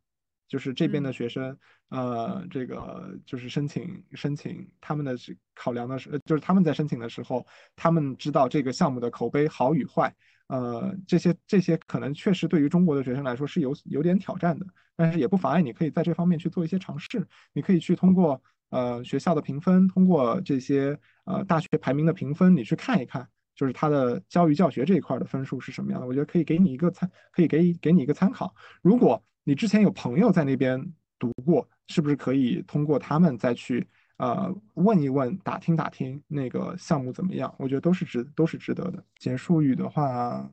[0.50, 1.56] 就是这边的学生，
[1.90, 5.16] 呃，这个就是申请申请他们的
[5.54, 7.46] 考量的是，就是他们在申请的时候，
[7.76, 10.12] 他们知道这个项目的口碑好与坏，
[10.48, 18.42] 呃，这些这些可能确实对于中国的学生来说是有有点挑战的，但是也不妨碍你可以在这方面去做一些尝试，你可以去通过
[18.72, 29.24] 呃学校的评分，通过这些呃大学排名的评分，你去看一看，就是他的教育教学这一块的分数是什么样的，我觉得可以给你一个参，可以给给你一个参考，如果。
[29.50, 30.80] 你之前有朋友在那边
[31.18, 33.88] 读过，是不是可以通过他们再去
[34.18, 37.52] 呃问一问、打听打听那个项目怎么样？
[37.58, 39.04] 我觉得都是值都是值得的。
[39.18, 40.48] 结束语的话，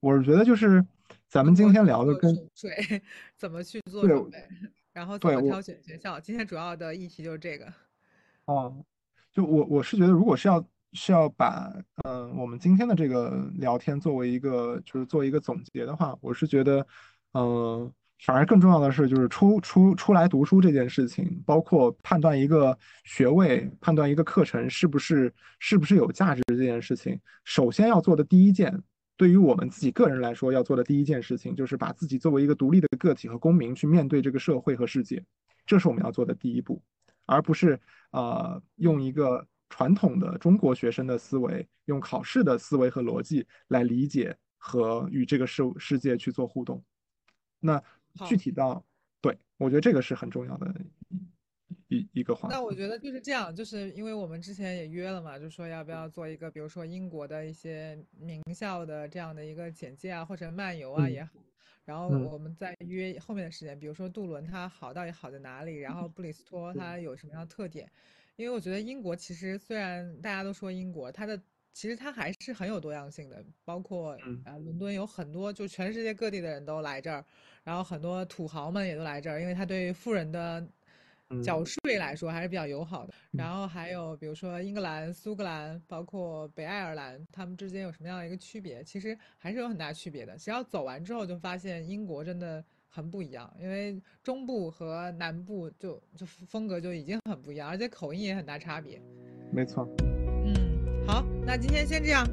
[0.00, 0.84] 我是觉得就是
[1.26, 2.30] 咱们今天聊的跟
[2.60, 3.02] 对
[3.38, 4.46] 怎么去做准备，
[4.92, 6.20] 然后怎么挑选学校。
[6.20, 7.72] 今天主要的议题就是这个。
[8.44, 8.84] 哦，
[9.32, 10.62] 就我我是觉得，如果是要
[10.92, 11.72] 是要把
[12.04, 16.86] 嗯我们今天的这个聊天作为一个就是做一个总结的话，我是觉得
[17.32, 17.90] 嗯。
[18.24, 28.82] 反而更重要的是，就是出出出来读书这件事情，包括判断一个学位、判断一个课程是不是是不是有价值这件事情，首先要做的第一件，
[29.18, 35.22] 对于我们自己个人来说要做的第一件事情，就是把自己作为一个独立的个体和公民去面对这个社会和世界，
[35.66, 36.82] 这是我们要做的第一步，
[37.26, 37.78] 而不是
[38.12, 46.82] 呃用一个传统的中国学生的思维，用考试的思维和逻辑来理解和与这个世世界去做互动，
[47.60, 47.80] 那。
[48.24, 48.84] 具体到，
[49.20, 50.74] 对我觉得这个是很重要的
[51.88, 52.54] 一一个话题。
[52.54, 61.32] 那我觉得就是这样，就是因为我们之前也约了嘛，就说要不要做一个，比如说英国的一些名校的这样的一个简介啊，或者漫游啊也好。
[61.84, 67.88] 然后我们再约后面的时间，比如说杜伦它好到底好在哪里，然后布里斯托它有什么样的特点？
[68.34, 71.40] 因为我觉得英国其实虽然大家都说英国，它的
[71.76, 74.12] 其实它还是很有多样性的，包括
[74.46, 77.22] 啊伦敦有很多就全世界各地的人都来这儿。
[77.62, 80.66] 然后很多土豪们也都来这儿，因为它对富人的
[81.44, 83.12] 缴税来说还是比较友好的。
[83.30, 88.82] 然后还有比如说英格兰、苏格兰，包括北爱尔兰，他们之间有什么样的一个区别？
[88.82, 90.34] 其实还是有很大区别的。
[90.38, 98.98] 只要走完之后，就发现英国真的很不一样，因为中部和南部就就风格就已经很不一样，而且口音也很大差别。
[99.52, 99.86] 没错。
[101.06, 102.28] 好，那今天先这样。